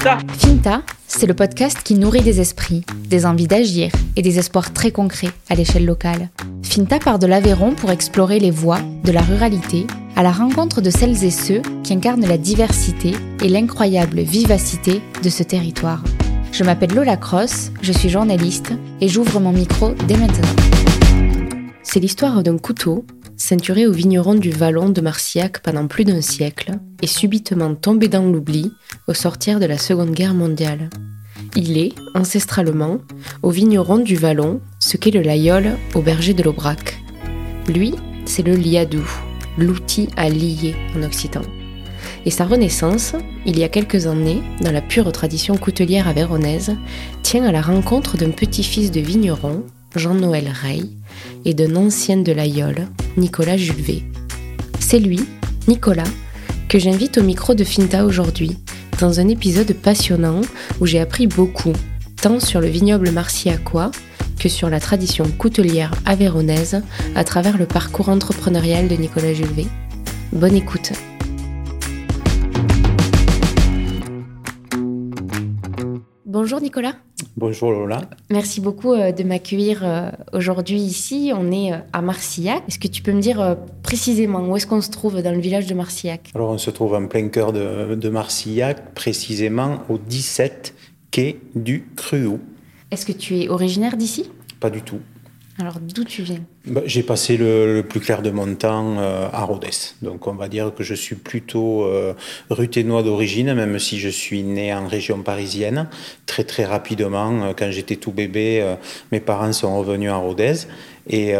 Finta. 0.00 0.18
Finta, 0.38 0.82
c'est 1.06 1.26
le 1.26 1.34
podcast 1.34 1.82
qui 1.84 1.94
nourrit 1.94 2.22
des 2.22 2.40
esprits, 2.40 2.86
des 3.06 3.26
envies 3.26 3.46
d'agir 3.46 3.92
et 4.16 4.22
des 4.22 4.38
espoirs 4.38 4.72
très 4.72 4.92
concrets 4.92 5.28
à 5.50 5.54
l'échelle 5.54 5.84
locale. 5.84 6.30
Finta 6.62 6.98
part 6.98 7.18
de 7.18 7.26
l'Aveyron 7.26 7.74
pour 7.74 7.90
explorer 7.90 8.38
les 8.38 8.50
voies 8.50 8.80
de 9.04 9.12
la 9.12 9.20
ruralité 9.20 9.86
à 10.16 10.22
la 10.22 10.32
rencontre 10.32 10.80
de 10.80 10.88
celles 10.88 11.22
et 11.22 11.30
ceux 11.30 11.60
qui 11.84 11.92
incarnent 11.92 12.26
la 12.26 12.38
diversité 12.38 13.12
et 13.42 13.48
l'incroyable 13.48 14.20
vivacité 14.20 15.02
de 15.22 15.28
ce 15.28 15.42
territoire. 15.42 16.02
Je 16.50 16.64
m'appelle 16.64 16.94
Lola 16.94 17.18
Cross, 17.18 17.70
je 17.82 17.92
suis 17.92 18.08
journaliste 18.08 18.72
et 19.02 19.08
j'ouvre 19.08 19.38
mon 19.38 19.52
micro 19.52 19.92
dès 20.08 20.16
maintenant. 20.16 20.48
C'est 21.82 22.00
l'histoire 22.00 22.42
d'un 22.42 22.56
couteau 22.56 23.04
ceinturé 23.40 23.86
au 23.86 23.92
vigneron 23.92 24.34
du 24.34 24.50
Vallon 24.50 24.90
de 24.90 25.00
Marcillac 25.00 25.60
pendant 25.60 25.86
plus 25.86 26.04
d'un 26.04 26.20
siècle 26.20 26.72
et 27.00 27.06
subitement 27.06 27.74
tombé 27.74 28.06
dans 28.06 28.22
l'oubli 28.22 28.70
au 29.08 29.14
sortir 29.14 29.58
de 29.58 29.64
la 29.64 29.78
Seconde 29.78 30.12
Guerre 30.12 30.34
mondiale. 30.34 30.90
Il 31.56 31.78
est, 31.78 31.92
ancestralement, 32.14 32.98
au 33.42 33.50
vigneron 33.50 33.98
du 33.98 34.14
Vallon 34.14 34.60
ce 34.78 34.98
qu'est 34.98 35.10
le 35.10 35.22
layol 35.22 35.78
au 35.94 36.02
berger 36.02 36.34
de 36.34 36.42
l'Aubrac. 36.42 37.02
Lui, 37.66 37.94
c'est 38.26 38.46
le 38.46 38.54
liadou, 38.54 39.08
l'outil 39.56 40.10
à 40.18 40.28
lier 40.28 40.76
en 40.94 41.02
occitan. 41.02 41.42
Et 42.26 42.30
sa 42.30 42.44
renaissance, 42.44 43.14
il 43.46 43.58
y 43.58 43.64
a 43.64 43.70
quelques 43.70 44.06
années, 44.06 44.42
dans 44.60 44.72
la 44.72 44.82
pure 44.82 45.10
tradition 45.12 45.56
coutelière 45.56 46.08
avéronaise, 46.08 46.76
tient 47.22 47.44
à 47.44 47.52
la 47.52 47.62
rencontre 47.62 48.18
d'un 48.18 48.32
petit-fils 48.32 48.90
de 48.90 49.00
vigneron, 49.00 49.64
Jean-Noël 49.96 50.52
Rey, 50.52 50.82
et 51.44 51.54
d'un 51.54 51.76
ancien 51.76 52.16
de 52.18 52.32
l'Aïole, 52.32 52.86
Nicolas 53.16 53.56
Juvet. 53.56 54.02
C'est 54.78 54.98
lui, 54.98 55.20
Nicolas, 55.68 56.04
que 56.68 56.78
j'invite 56.78 57.18
au 57.18 57.22
micro 57.22 57.54
de 57.54 57.64
Finta 57.64 58.04
aujourd'hui, 58.04 58.56
dans 59.00 59.20
un 59.20 59.28
épisode 59.28 59.72
passionnant 59.72 60.42
où 60.80 60.86
j'ai 60.86 61.00
appris 61.00 61.26
beaucoup, 61.26 61.72
tant 62.20 62.40
sur 62.40 62.60
le 62.60 62.68
vignoble 62.68 63.10
marciacois 63.10 63.90
que 64.38 64.48
sur 64.48 64.70
la 64.70 64.80
tradition 64.80 65.26
coutelière 65.38 65.92
avéronaise 66.06 66.82
à 67.14 67.24
travers 67.24 67.58
le 67.58 67.66
parcours 67.66 68.08
entrepreneurial 68.08 68.88
de 68.88 68.96
Nicolas 68.96 69.34
Juvet. 69.34 69.66
Bonne 70.32 70.54
écoute. 70.54 70.92
Bonjour 76.42 76.62
Nicolas. 76.62 76.94
Bonjour 77.36 77.70
Lola. 77.70 78.00
Merci 78.30 78.62
beaucoup 78.62 78.94
euh, 78.94 79.12
de 79.12 79.24
m'accueillir 79.24 79.82
euh, 79.84 80.10
aujourd'hui 80.32 80.80
ici. 80.80 81.32
On 81.36 81.52
est 81.52 81.74
euh, 81.74 81.80
à 81.92 82.00
Marcillac. 82.00 82.62
Est-ce 82.66 82.78
que 82.78 82.88
tu 82.88 83.02
peux 83.02 83.12
me 83.12 83.20
dire 83.20 83.58
précisément 83.82 84.48
où 84.48 84.56
est-ce 84.56 84.66
qu'on 84.66 84.80
se 84.80 84.90
trouve 84.90 85.20
dans 85.20 85.32
le 85.32 85.38
village 85.38 85.66
de 85.66 85.74
Marcillac? 85.74 86.30
Alors 86.34 86.48
on 86.48 86.56
se 86.56 86.70
trouve 86.70 86.94
en 86.94 87.08
plein 87.08 87.28
cœur 87.28 87.52
de, 87.52 87.94
de 87.94 88.08
Marcillac, 88.08 88.94
précisément 88.94 89.82
au 89.90 89.98
17 89.98 90.74
quai 91.10 91.38
du 91.54 91.90
Cruau. 91.94 92.40
Est-ce 92.90 93.04
que 93.04 93.12
tu 93.12 93.36
es 93.36 93.50
originaire 93.50 93.98
d'ici? 93.98 94.30
Pas 94.60 94.70
du 94.70 94.80
tout. 94.80 95.00
Alors 95.60 95.78
d'où 95.78 96.04
tu 96.04 96.22
viens? 96.22 96.40
Bah, 96.64 96.80
J'ai 96.86 97.02
passé 97.02 97.36
le, 97.36 97.82
plus 97.86 98.00
clair 98.00 98.22
de 98.22 98.30
mon 98.30 98.54
temps 98.54 98.96
euh, 98.98 99.28
à 99.30 99.44
Rodez. 99.44 99.92
Donc 100.00 100.26
on 100.26 100.32
va 100.32 100.48
dire 100.48 100.72
que 100.74 100.82
je 100.82 100.94
suis 100.94 101.16
plutôt 101.16 101.84
euh, 101.84 102.14
ruthénois 102.48 103.02
d'origine, 103.02 103.52
même 103.52 103.78
si 103.78 103.98
je 103.98 104.08
suis 104.08 104.42
né 104.42 104.72
en 104.72 104.88
région 104.88 105.22
parisienne. 105.22 105.86
Très 106.24 106.44
très 106.44 106.64
rapidement, 106.64 107.42
euh, 107.42 107.52
quand 107.54 107.70
j'étais 107.70 107.96
tout 107.96 108.10
bébé, 108.10 108.62
euh, 108.62 108.76
mes 109.12 109.20
parents 109.20 109.52
sont 109.52 109.78
revenus 109.78 110.10
à 110.10 110.16
Rodez. 110.16 110.54
Et, 111.08 111.32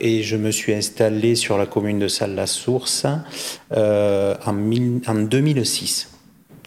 et, 0.00 0.22
je 0.22 0.36
me 0.36 0.50
suis 0.50 0.72
installé 0.72 1.34
sur 1.34 1.58
la 1.58 1.66
commune 1.66 1.98
de 1.98 2.08
Salle-la-Source 2.08 3.06
en, 3.74 4.46
en 4.46 5.14
2006. 5.14 6.10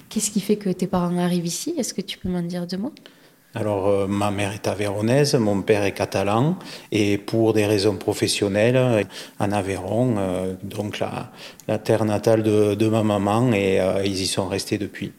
Qu'est-ce 0.09 0.29
qui 0.29 0.41
fait 0.41 0.57
que 0.57 0.69
tes 0.69 0.87
parents 0.87 1.17
arrivent 1.17 1.47
ici? 1.47 1.73
Est-ce 1.79 1.95
que 1.95 2.01
tu 2.01 2.19
peux 2.19 2.29
m'en 2.29 2.43
dire 2.43 2.67
deux 2.67 2.77
mots? 2.77 2.93
Alors, 3.53 3.89
euh, 3.89 4.07
ma 4.07 4.31
mère 4.31 4.53
est 4.53 4.67
avéronaise, 4.67 5.35
mon 5.35 5.61
père 5.61 5.83
est 5.83 5.91
catalan, 5.91 6.55
et 6.91 7.17
pour 7.17 7.51
des 7.51 7.65
raisons 7.65 7.97
professionnelles, 7.97 9.05
en 9.39 9.51
Aveyron, 9.51 10.15
euh, 10.17 10.53
donc 10.63 10.99
la, 10.99 11.77
terre 11.79 12.05
natale 12.05 12.43
de, 12.43 12.75
de 12.75 12.87
ma 12.87 13.03
maman, 13.03 13.51
et 13.51 13.81
euh, 13.81 14.05
ils 14.05 14.21
y 14.21 14.27
sont 14.27 14.47
restés 14.47 14.77
depuis. 14.77 15.11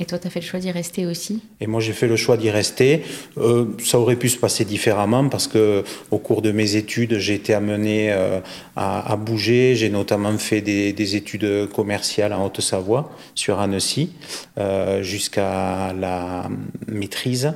Et 0.00 0.04
toi, 0.04 0.16
tu 0.16 0.28
as 0.28 0.30
fait 0.30 0.38
le 0.38 0.46
choix 0.46 0.60
d'y 0.60 0.70
rester 0.70 1.06
aussi? 1.06 1.42
Et 1.60 1.66
moi, 1.66 1.80
j'ai 1.80 1.92
fait 1.92 2.06
le 2.06 2.14
choix 2.14 2.36
d'y 2.36 2.50
rester. 2.50 3.02
Euh, 3.36 3.64
ça 3.84 3.98
aurait 3.98 4.14
pu 4.14 4.28
se 4.28 4.38
passer 4.38 4.64
différemment 4.64 5.28
parce 5.28 5.48
que 5.48 5.82
au 6.12 6.18
cours 6.18 6.40
de 6.40 6.52
mes 6.52 6.76
études, 6.76 7.18
j'ai 7.18 7.34
été 7.34 7.52
amené 7.52 8.12
euh, 8.12 8.38
à, 8.76 9.16
bouger. 9.16 9.74
J'ai 9.74 9.90
notamment 9.90 10.38
fait 10.38 10.60
des, 10.60 10.92
des, 10.92 11.16
études 11.16 11.68
commerciales 11.74 12.32
en 12.32 12.46
Haute-Savoie, 12.46 13.10
sur 13.34 13.58
Annecy, 13.58 14.12
euh, 14.58 15.02
jusqu'à 15.02 15.92
la 15.98 16.48
maîtrise. 16.86 17.54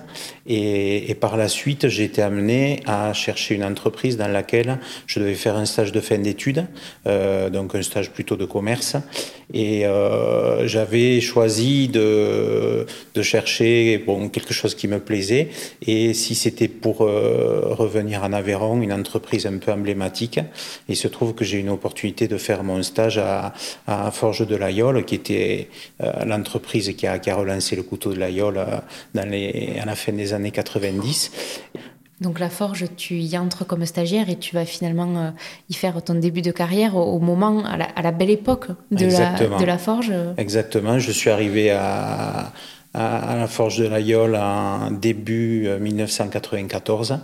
Et, 0.48 1.12
et, 1.12 1.14
par 1.14 1.36
la 1.36 1.46
suite, 1.46 1.86
j'ai 1.86 2.02
été 2.02 2.22
amené 2.22 2.82
à 2.86 3.12
chercher 3.12 3.54
une 3.54 3.62
entreprise 3.62 4.16
dans 4.16 4.26
laquelle 4.26 4.80
je 5.06 5.20
devais 5.20 5.36
faire 5.36 5.54
un 5.54 5.64
stage 5.64 5.92
de 5.92 6.00
fin 6.00 6.18
d'études, 6.18 6.66
donc 7.06 7.76
un 7.76 7.82
stage 7.82 8.10
plutôt 8.10 8.36
de 8.36 8.44
commerce. 8.44 8.96
Et 9.54 9.84
j'avais 10.64 11.20
choisi 11.20 11.88
de, 11.88 12.31
de 13.14 13.22
chercher 13.22 13.98
bon, 13.98 14.28
quelque 14.28 14.54
chose 14.54 14.74
qui 14.74 14.88
me 14.88 14.98
plaisait. 14.98 15.48
Et 15.86 16.14
si 16.14 16.34
c'était 16.34 16.68
pour 16.68 17.02
euh, 17.02 17.74
revenir 17.74 18.22
en 18.22 18.32
Aveyron, 18.32 18.80
une 18.82 18.92
entreprise 18.92 19.46
un 19.46 19.58
peu 19.58 19.72
emblématique, 19.72 20.40
il 20.88 20.96
se 20.96 21.08
trouve 21.08 21.34
que 21.34 21.44
j'ai 21.44 21.58
une 21.58 21.70
opportunité 21.70 22.28
de 22.28 22.36
faire 22.36 22.62
mon 22.62 22.82
stage 22.82 23.18
à, 23.18 23.52
Forge 24.12 24.46
de 24.46 24.56
l'Aïole, 24.56 25.04
qui 25.04 25.14
était 25.14 25.68
euh, 26.02 26.24
l'entreprise 26.24 26.94
qui 26.96 27.06
a, 27.06 27.18
relancé 27.34 27.76
le 27.76 27.82
couteau 27.82 28.12
de 28.12 28.18
l'Aïole 28.18 28.58
euh, 28.58 29.80
à 29.80 29.86
la 29.86 29.94
fin 29.94 30.12
des 30.12 30.32
années 30.32 30.50
90. 30.50 31.30
Donc 32.22 32.38
la 32.38 32.48
forge, 32.48 32.86
tu 32.96 33.16
y 33.16 33.36
entres 33.36 33.66
comme 33.66 33.84
stagiaire 33.84 34.30
et 34.30 34.36
tu 34.36 34.54
vas 34.54 34.64
finalement 34.64 35.16
euh, 35.16 35.30
y 35.68 35.74
faire 35.74 36.00
ton 36.02 36.14
début 36.14 36.42
de 36.42 36.52
carrière 36.52 36.96
au, 36.96 37.02
au 37.02 37.18
moment, 37.18 37.64
à 37.64 37.76
la, 37.76 37.84
à 37.84 38.02
la, 38.02 38.12
belle 38.12 38.30
époque 38.30 38.68
de 38.90 39.06
la, 39.06 39.58
de 39.58 39.64
la, 39.64 39.78
forge. 39.78 40.12
Exactement, 40.36 40.98
je 40.98 41.10
suis 41.10 41.30
arrivé 41.30 41.70
à, 41.70 42.52
à, 42.94 43.36
la 43.36 43.46
Forge 43.46 43.78
de 43.78 43.86
l'Aïole 43.86 44.36
en 44.36 44.90
début 44.90 45.68
1994. 45.80 47.18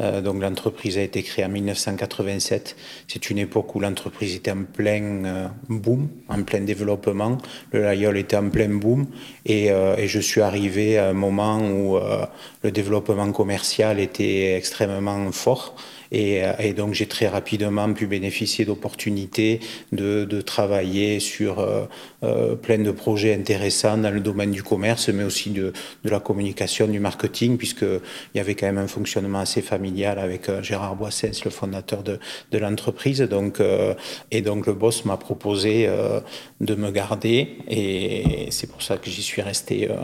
Euh, 0.00 0.20
donc 0.20 0.40
l'entreprise 0.40 0.96
a 0.98 1.02
été 1.02 1.22
créée 1.22 1.44
en 1.44 1.50
1987. 1.50 2.76
C'est 3.06 3.30
une 3.30 3.38
époque 3.38 3.74
où 3.74 3.80
l'entreprise 3.80 4.34
était 4.34 4.50
en 4.50 4.64
plein 4.64 5.24
euh, 5.24 5.48
boom, 5.68 6.08
en 6.28 6.42
plein 6.42 6.60
développement. 6.60 7.38
Le 7.72 7.82
Layol 7.82 8.16
était 8.16 8.36
en 8.36 8.48
plein 8.48 8.68
boom 8.68 9.06
et, 9.44 9.70
euh, 9.70 9.96
et, 9.96 10.08
je 10.08 10.20
suis 10.20 10.40
arrivé 10.40 10.98
à 10.98 11.08
un 11.08 11.12
moment 11.12 11.58
où 11.58 11.96
euh, 11.96 12.24
le 12.62 12.70
développement 12.70 13.30
commercial 13.32 14.00
était 14.00 14.54
extrêmement 14.54 15.30
fort. 15.32 15.74
Et, 16.12 16.42
et, 16.58 16.72
donc 16.72 16.94
j'ai 16.94 17.06
très 17.06 17.28
rapidement 17.28 17.92
pu 17.92 18.06
bénéficier 18.06 18.64
d'opportunités 18.64 19.60
de, 19.92 20.40
travailler 20.40 21.20
sur 21.20 21.60
euh, 21.60 21.84
euh, 22.22 22.54
plein 22.56 22.78
de 22.78 22.90
projets 22.90 23.34
intéressants 23.34 23.98
dans 23.98 24.10
le 24.10 24.20
domaine 24.20 24.50
du 24.50 24.62
commerce, 24.62 25.08
mais 25.08 25.24
aussi 25.24 25.50
de, 25.50 25.72
la 26.04 26.20
communication, 26.20 26.86
du 26.88 27.00
marketing, 27.00 27.56
puisqu'il 27.56 28.00
y 28.34 28.40
avait 28.40 28.54
quand 28.54 28.66
même 28.66 28.78
un 28.78 28.88
fonctionnement 28.88 29.40
assez 29.40 29.62
familial 29.62 30.18
avec 30.18 30.48
euh, 30.48 30.62
Gérard 30.62 30.96
Boissens, 30.96 31.44
le 31.44 31.50
fondateur 31.50 32.02
de, 32.02 32.18
l'entreprise. 32.58 33.20
Donc, 33.20 33.60
euh, 33.60 33.94
et 34.30 34.42
donc 34.42 34.66
le 34.66 34.74
boss 34.74 35.04
m'a 35.04 35.16
proposé 35.16 35.86
euh, 35.86 36.20
de 36.60 36.74
me 36.74 36.90
garder, 36.90 37.56
et 37.68 38.48
c'est 38.50 38.66
pour 38.66 38.82
ça 38.82 38.96
que 38.96 39.10
j'y 39.10 39.22
suis 39.22 39.42
resté 39.42 39.90
euh, 39.90 39.96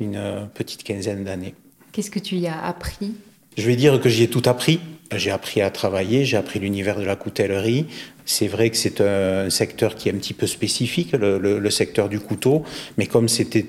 une 0.00 0.48
petite 0.54 0.84
quinzaine 0.84 1.24
d'années. 1.24 1.54
Qu'est-ce 1.92 2.10
que 2.10 2.18
tu 2.18 2.36
y 2.36 2.46
as 2.46 2.62
appris? 2.64 3.12
Je 3.56 3.66
vais 3.66 3.76
dire 3.76 4.00
que 4.00 4.08
j'y 4.08 4.24
ai 4.24 4.28
tout 4.28 4.42
appris. 4.46 4.80
J'ai 5.14 5.30
appris 5.30 5.60
à 5.60 5.70
travailler, 5.70 6.24
j'ai 6.24 6.38
appris 6.38 6.58
l'univers 6.58 6.98
de 6.98 7.04
la 7.04 7.16
coutellerie. 7.16 7.86
C'est 8.24 8.46
vrai 8.46 8.70
que 8.70 8.76
c'est 8.76 9.00
un 9.00 9.50
secteur 9.50 9.94
qui 9.94 10.08
est 10.08 10.12
un 10.12 10.16
petit 10.16 10.32
peu 10.32 10.46
spécifique, 10.46 11.12
le, 11.12 11.38
le, 11.38 11.58
le 11.58 11.70
secteur 11.70 12.08
du 12.08 12.18
couteau, 12.18 12.64
mais 12.96 13.06
comme 13.06 13.28
c'était 13.28 13.66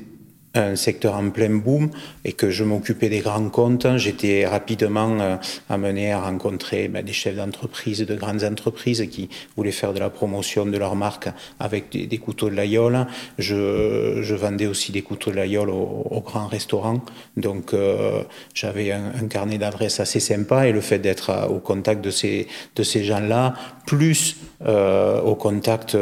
un 0.56 0.76
secteur 0.76 1.16
en 1.16 1.32
plein 1.32 1.50
boom 1.50 1.90
et 2.26 2.34
que 2.34 2.52
je 2.52 2.64
m'occupais 2.64 3.10
des 3.10 3.20
grands 3.20 3.50
comptes, 3.50 3.88
j'étais 3.98 4.46
rapidement 4.46 5.20
euh, 5.20 5.36
amené 5.70 6.12
à 6.12 6.22
rencontrer 6.22 6.88
ben, 6.88 7.04
des 7.04 7.14
chefs 7.14 7.36
d'entreprise, 7.36 8.00
de 8.00 8.16
grandes 8.16 8.44
entreprises 8.44 9.08
qui 9.10 9.30
voulaient 9.58 9.72
faire 9.72 9.94
de 9.94 10.00
la 10.00 10.12
promotion 10.12 10.66
de 10.66 10.78
leur 10.78 10.96
marque 10.96 11.30
avec 11.60 11.90
des, 11.90 12.18
couteaux 12.20 12.50
de 12.50 12.56
l'aïole. 12.56 13.08
Je, 13.40 14.20
je, 14.22 14.36
vendais 14.36 14.68
aussi 14.68 14.92
des 14.92 15.02
couteaux 15.02 15.32
de 15.32 15.38
l'aïole 15.38 15.70
aux, 15.70 16.22
grands 16.24 16.48
restaurants, 16.48 17.02
donc 17.36 17.74
euh, 17.74 18.22
j'avais 18.54 18.92
un, 18.92 19.28
carnet 19.30 19.58
d'adresses 19.58 20.00
assez 20.00 20.20
sympa 20.20 20.68
et 20.68 20.72
le 20.72 20.82
fait 20.82 21.00
d'être 21.00 21.50
au 21.50 21.60
contact 21.60 22.04
de 22.04 22.12
ces, 22.12 22.48
de 22.76 22.84
ces 22.84 23.04
gens-là, 23.04 23.56
plus 23.88 24.38
au 24.66 25.36
contact 25.36 25.98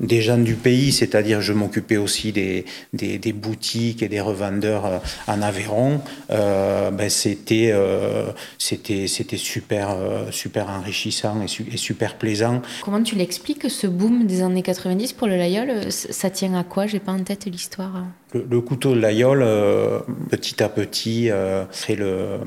des 0.00 0.20
gens 0.20 0.38
du 0.38 0.54
pays, 0.54 0.92
c'est-à-dire 0.92 1.40
je 1.40 1.52
m'occupais 1.52 1.96
aussi 1.96 2.32
des, 2.32 2.64
des, 2.92 3.32
boutiques 3.32 4.02
et 4.02 4.08
des 4.08 4.20
revendeurs 4.20 5.00
en 5.26 5.42
Aveyron, 5.42 6.00
ben 6.28 7.08
c'était, 7.08 7.74
c'était, 8.58 9.06
c'était 9.06 9.36
super, 9.36 9.96
super 10.30 10.68
enrichissant 10.68 11.42
et, 11.42 11.76
super 11.76 12.16
plaisant. 12.16 12.62
Comment 12.82 13.02
tu 13.02 13.14
l'expliques 13.14 13.70
ce 13.70 13.86
boom 13.86 14.26
des 14.26 14.42
années 14.42 14.62
90 14.62 15.14
pour 15.14 15.28
le 15.28 15.36
Layol? 15.36 15.90
Ça 15.90 16.30
tient 16.30 16.54
à 16.54 16.64
quoi? 16.64 16.86
J'ai 16.86 17.00
pas 17.00 17.12
en 17.12 17.22
tête 17.22 17.46
l'histoire. 17.46 18.04
Le, 18.34 18.60
couteau 18.60 18.94
de 18.94 19.00
Layol, 19.00 19.44
petit 20.30 20.62
à 20.62 20.68
petit, 20.68 21.30
c'est 21.70 21.96
le 21.96 22.40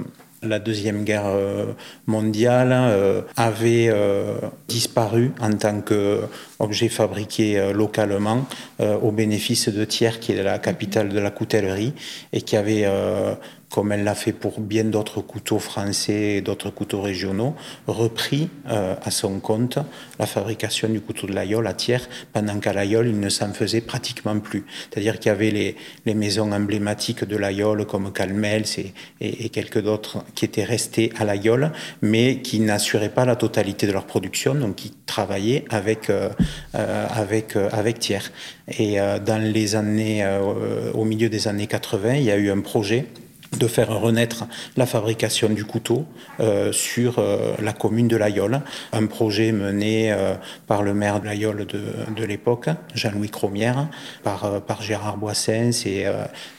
la 0.44 0.60
Deuxième 0.60 1.04
Guerre 1.04 1.28
euh, 1.28 1.66
mondiale 2.08 2.72
euh, 2.72 3.22
avait 3.36 3.90
euh, 3.90 4.36
disparu 4.68 5.32
en 5.42 5.54
tant 5.54 5.82
qu'objet 5.82 6.90
fabriqué 6.90 7.72
localement 7.74 8.46
au 8.80 9.12
bénéfice 9.12 9.70
de 9.70 9.86
Thiers, 9.86 10.20
qui 10.20 10.34
est 10.34 10.44
la 10.44 10.60
capitale 10.60 11.10
de 11.10 11.20
la 11.20 11.32
coutellerie, 11.32 11.94
et 12.32 12.42
qui 12.42 12.56
avait 12.56 12.88
comme 13.70 13.92
elle 13.92 14.04
l'a 14.04 14.16
fait 14.16 14.34
pour 14.34 14.60
bien 14.60 14.84
d'autres 14.84 15.22
couteaux 15.22 15.60
français 15.60 16.38
et 16.38 16.42
d'autres 16.42 16.72
couteaux 16.72 17.02
régionaux, 17.02 17.56
repris 17.88 18.50
euh, 18.70 18.96
à 19.04 19.12
son 19.12 19.40
compte 19.40 19.78
la 20.18 20.26
fabrication 20.26 20.90
du 20.90 21.02
couteau 21.02 21.28
de 21.28 21.34
l'Aïol 21.34 21.66
à 21.68 21.74
Thiers, 21.74 22.00
pendant 22.34 22.60
qu'à 22.60 22.74
l'Aïol, 22.74 23.08
il 23.08 23.20
ne 23.20 23.30
s'en 23.30 23.54
faisait 23.54 23.82
pratiquement 23.82 24.40
plus. 24.40 24.66
C'est-à-dire 24.90 25.20
qu'il 25.20 25.30
y 25.30 25.32
avait 25.32 25.52
les, 25.52 25.76
les, 26.06 26.14
maisons 26.16 26.52
emblématiques 26.52 27.24
de 27.24 27.38
l'Aïol, 27.38 27.86
comme 27.86 28.12
Calmels 28.12 28.66
et, 28.78 28.94
et, 29.22 29.50
quelques 29.50 29.82
d'autres, 29.82 30.24
qui 30.34 30.46
étaient 30.46 30.64
restées 30.64 31.14
à 31.18 31.24
l'Aïol, 31.24 31.72
mais 32.02 32.42
qui 32.42 32.60
n'assuraient 32.60 33.10
pas 33.10 33.26
la 33.26 33.36
totalité 33.36 33.86
de 33.86 33.92
leur 33.92 34.06
production, 34.06 34.56
donc 34.56 34.76
qui 34.76 34.94
travaillaient 35.06 35.66
avec, 35.70 36.10
euh, 36.10 36.30
euh 36.76 37.08
avec, 37.12 37.56
euh, 37.56 37.70
avec 37.72 38.00
Thiers. 38.00 38.32
Et 38.78 38.98
dans 39.26 39.42
les 39.42 39.76
années, 39.76 40.24
au 40.94 41.04
milieu 41.04 41.28
des 41.28 41.48
années 41.48 41.66
80, 41.66 42.16
il 42.16 42.24
y 42.24 42.32
a 42.32 42.38
eu 42.38 42.52
un 42.52 42.62
projet 42.62 43.08
de 43.58 43.68
faire 43.68 43.90
renaître 43.90 44.46
la 44.78 44.86
fabrication 44.86 45.50
du 45.50 45.66
couteau 45.66 46.06
euh, 46.40 46.72
sur 46.72 47.20
euh, 47.20 47.56
la 47.62 47.74
commune 47.74 48.08
de 48.08 48.16
l'Aïole. 48.16 48.62
Un 48.94 49.08
projet 49.08 49.52
mené 49.52 50.12
euh, 50.12 50.36
par 50.68 50.84
le 50.84 50.94
maire 50.94 51.20
de 51.20 51.26
l'Aïole 51.26 51.66
de, 51.66 51.82
de 52.16 52.24
l'époque, 52.26 52.70
Jean-Louis 52.94 53.30
Cromière, 53.30 53.88
par, 54.24 54.62
par 54.62 54.82
Gérard 54.82 55.18
Boissens 55.18 55.86
et, 55.86 56.06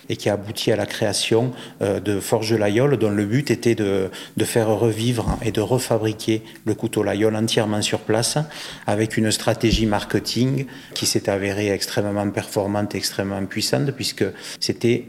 et 0.08 0.16
qui 0.16 0.28
a 0.28 0.34
abouti 0.34 0.72
à 0.72 0.76
la 0.76 0.86
création 0.86 1.52
de 1.80 2.20
Forge 2.20 2.54
l'Aïole 2.54 2.96
dont 2.96 3.10
le 3.10 3.24
but 3.24 3.50
était 3.50 3.74
de, 3.74 4.10
de, 4.36 4.44
faire 4.44 4.68
revivre 4.68 5.38
et 5.42 5.52
de 5.52 5.60
refabriquer 5.60 6.42
le 6.64 6.74
couteau 6.74 7.02
l'Aïole 7.02 7.36
entièrement 7.36 7.82
sur 7.82 8.00
place 8.00 8.38
avec 8.86 9.16
une 9.16 9.30
stratégie 9.30 9.86
marketing 9.86 10.66
qui 10.94 11.06
s'est 11.06 11.28
avérée 11.28 11.70
extrêmement 11.70 12.28
performante 12.30 12.94
extrêmement 12.94 13.44
puissante 13.46 13.90
puisque 13.92 14.24
c'était 14.58 15.06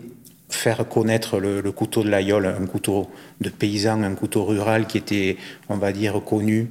faire 0.54 0.88
connaître 0.88 1.40
le, 1.40 1.62
couteau 1.72 2.04
de 2.04 2.10
l'Aïol, 2.10 2.46
un 2.46 2.66
couteau 2.66 3.10
de 3.40 3.50
paysan, 3.50 4.04
un 4.04 4.16
couteau 4.16 4.46
rural 4.46 4.88
qui 4.88 4.98
était, 4.98 5.38
on 5.70 5.78
va 5.78 5.92
dire, 5.92 6.22
connu 6.24 6.70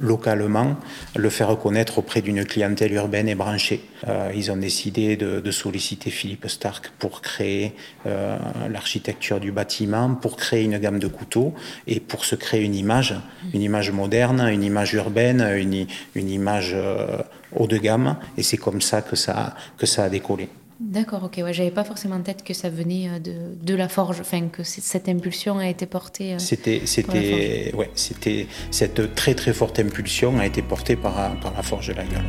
localement, 0.00 0.76
le 1.14 1.30
faire 1.30 1.56
connaître 1.56 1.98
auprès 1.98 2.20
d'une 2.20 2.44
clientèle 2.44 2.92
urbaine 2.94 3.28
et 3.28 3.34
branchée. 3.34 3.80
Euh, 4.08 4.32
ils 4.34 4.50
ont 4.50 4.56
décidé 4.56 5.16
de, 5.16 5.50
solliciter 5.50 6.10
Philippe 6.10 6.48
Stark 6.48 6.90
pour 6.98 7.22
créer 7.22 7.74
euh, 8.06 8.36
l'architecture 8.70 9.38
du 9.38 9.52
bâtiment, 9.52 10.14
pour 10.14 10.36
créer 10.36 10.64
une 10.64 10.78
gamme 10.78 10.98
de 10.98 11.06
couteaux 11.06 11.54
et 11.86 12.00
pour 12.00 12.24
se 12.24 12.34
créer 12.34 12.62
une 12.62 12.74
image, 12.74 13.14
une 13.52 13.62
image 13.62 13.92
moderne, 13.92 14.48
une 14.50 14.64
image 14.64 14.94
urbaine, 14.94 15.40
une, 15.56 15.86
une 16.16 16.28
image 16.28 16.72
euh, 16.74 17.18
haut 17.54 17.68
de 17.68 17.76
gamme. 17.76 18.16
Et 18.36 18.42
c'est 18.42 18.56
comme 18.56 18.80
ça 18.80 19.00
que 19.00 19.14
ça, 19.14 19.54
que 19.78 19.86
ça 19.86 20.04
a 20.04 20.08
décollé. 20.08 20.48
D'accord, 20.80 21.22
ok. 21.24 21.40
Ouais, 21.44 21.52
J'avais 21.52 21.70
pas 21.70 21.84
forcément 21.84 22.16
en 22.16 22.22
tête 22.22 22.42
que 22.42 22.52
ça 22.52 22.68
venait 22.68 23.08
euh, 23.08 23.18
de, 23.20 23.32
de 23.62 23.74
la 23.74 23.88
forge, 23.88 24.20
enfin 24.20 24.48
que 24.48 24.64
cette 24.64 25.08
impulsion 25.08 25.58
a 25.58 25.68
été 25.68 25.86
portée. 25.86 26.34
Euh, 26.34 26.38
c'était, 26.38 26.82
c'était, 26.84 27.72
ouais, 27.74 27.90
c'était 27.94 28.48
cette 28.72 29.14
très 29.14 29.34
très 29.34 29.52
forte 29.52 29.78
impulsion 29.78 30.38
a 30.38 30.46
été 30.46 30.62
portée 30.62 30.96
par, 30.96 31.38
par 31.40 31.54
la 31.54 31.62
forge 31.62 31.88
de 31.88 31.92
la 31.92 32.04
gueule. 32.04 32.24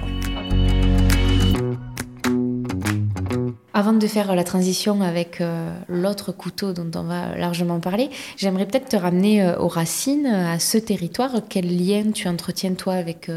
Avant 3.73 3.93
de 3.93 4.07
faire 4.07 4.35
la 4.35 4.43
transition 4.43 5.01
avec 5.01 5.41
euh, 5.41 5.75
l'autre 5.89 6.31
couteau 6.31 6.71
dont 6.71 6.89
on 6.97 7.03
va 7.03 7.35
largement 7.35 7.79
parler, 7.79 8.09
j'aimerais 8.37 8.67
peut-être 8.67 8.89
te 8.89 8.95
ramener 8.95 9.55
aux 9.57 9.67
racines, 9.67 10.27
à 10.27 10.59
ce 10.59 10.77
territoire. 10.77 11.41
Quel 11.49 11.65
lien 11.65 12.11
tu 12.11 12.27
entretiens 12.27 12.73
toi 12.75 12.93
avec, 12.93 13.29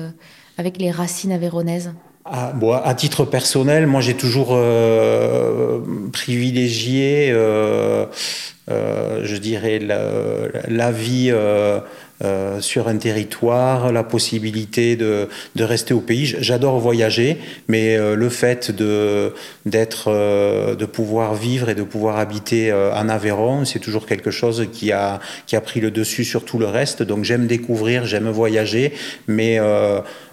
avec 0.58 0.78
les 0.78 0.90
racines 0.90 1.32
avéronaises 1.32 1.92
à, 2.30 2.52
bon, 2.52 2.72
à, 2.72 2.94
titre 2.94 3.24
personnel, 3.24 3.86
moi 3.86 4.00
j'ai 4.00 4.14
toujours 4.14 4.50
euh, 4.52 5.80
privilégié, 6.12 7.30
euh, 7.32 8.06
euh, 8.70 9.20
je 9.24 9.36
dirais, 9.36 9.78
la, 9.78 10.90
vie 10.90 11.32
sur 12.60 12.88
un 12.88 12.96
territoire, 12.96 13.92
la 13.92 14.04
possibilité 14.04 14.96
de, 14.96 15.28
rester 15.58 15.94
au 15.94 16.00
pays. 16.00 16.34
J'adore 16.40 16.78
voyager, 16.78 17.38
mais 17.68 17.96
le 17.96 18.28
fait 18.28 18.70
de 18.70 19.32
d'être, 19.64 20.10
de 20.10 20.84
pouvoir 20.84 21.34
vivre 21.34 21.68
et 21.68 21.74
de 21.74 21.82
pouvoir 21.82 22.18
habiter 22.18 22.72
en 22.72 23.08
Aveyron, 23.08 23.64
c'est 23.64 23.78
toujours 23.78 24.06
quelque 24.06 24.30
chose 24.30 24.66
qui 24.72 24.92
a 24.92 25.20
qui 25.46 25.56
a 25.56 25.60
pris 25.60 25.80
le 25.80 25.90
dessus 25.90 26.24
sur 26.24 26.44
tout 26.44 26.58
le 26.58 26.66
reste. 26.66 27.02
Donc 27.02 27.24
j'aime 27.24 27.46
découvrir, 27.46 28.04
j'aime 28.04 28.28
voyager, 28.28 28.92
mais 29.28 29.58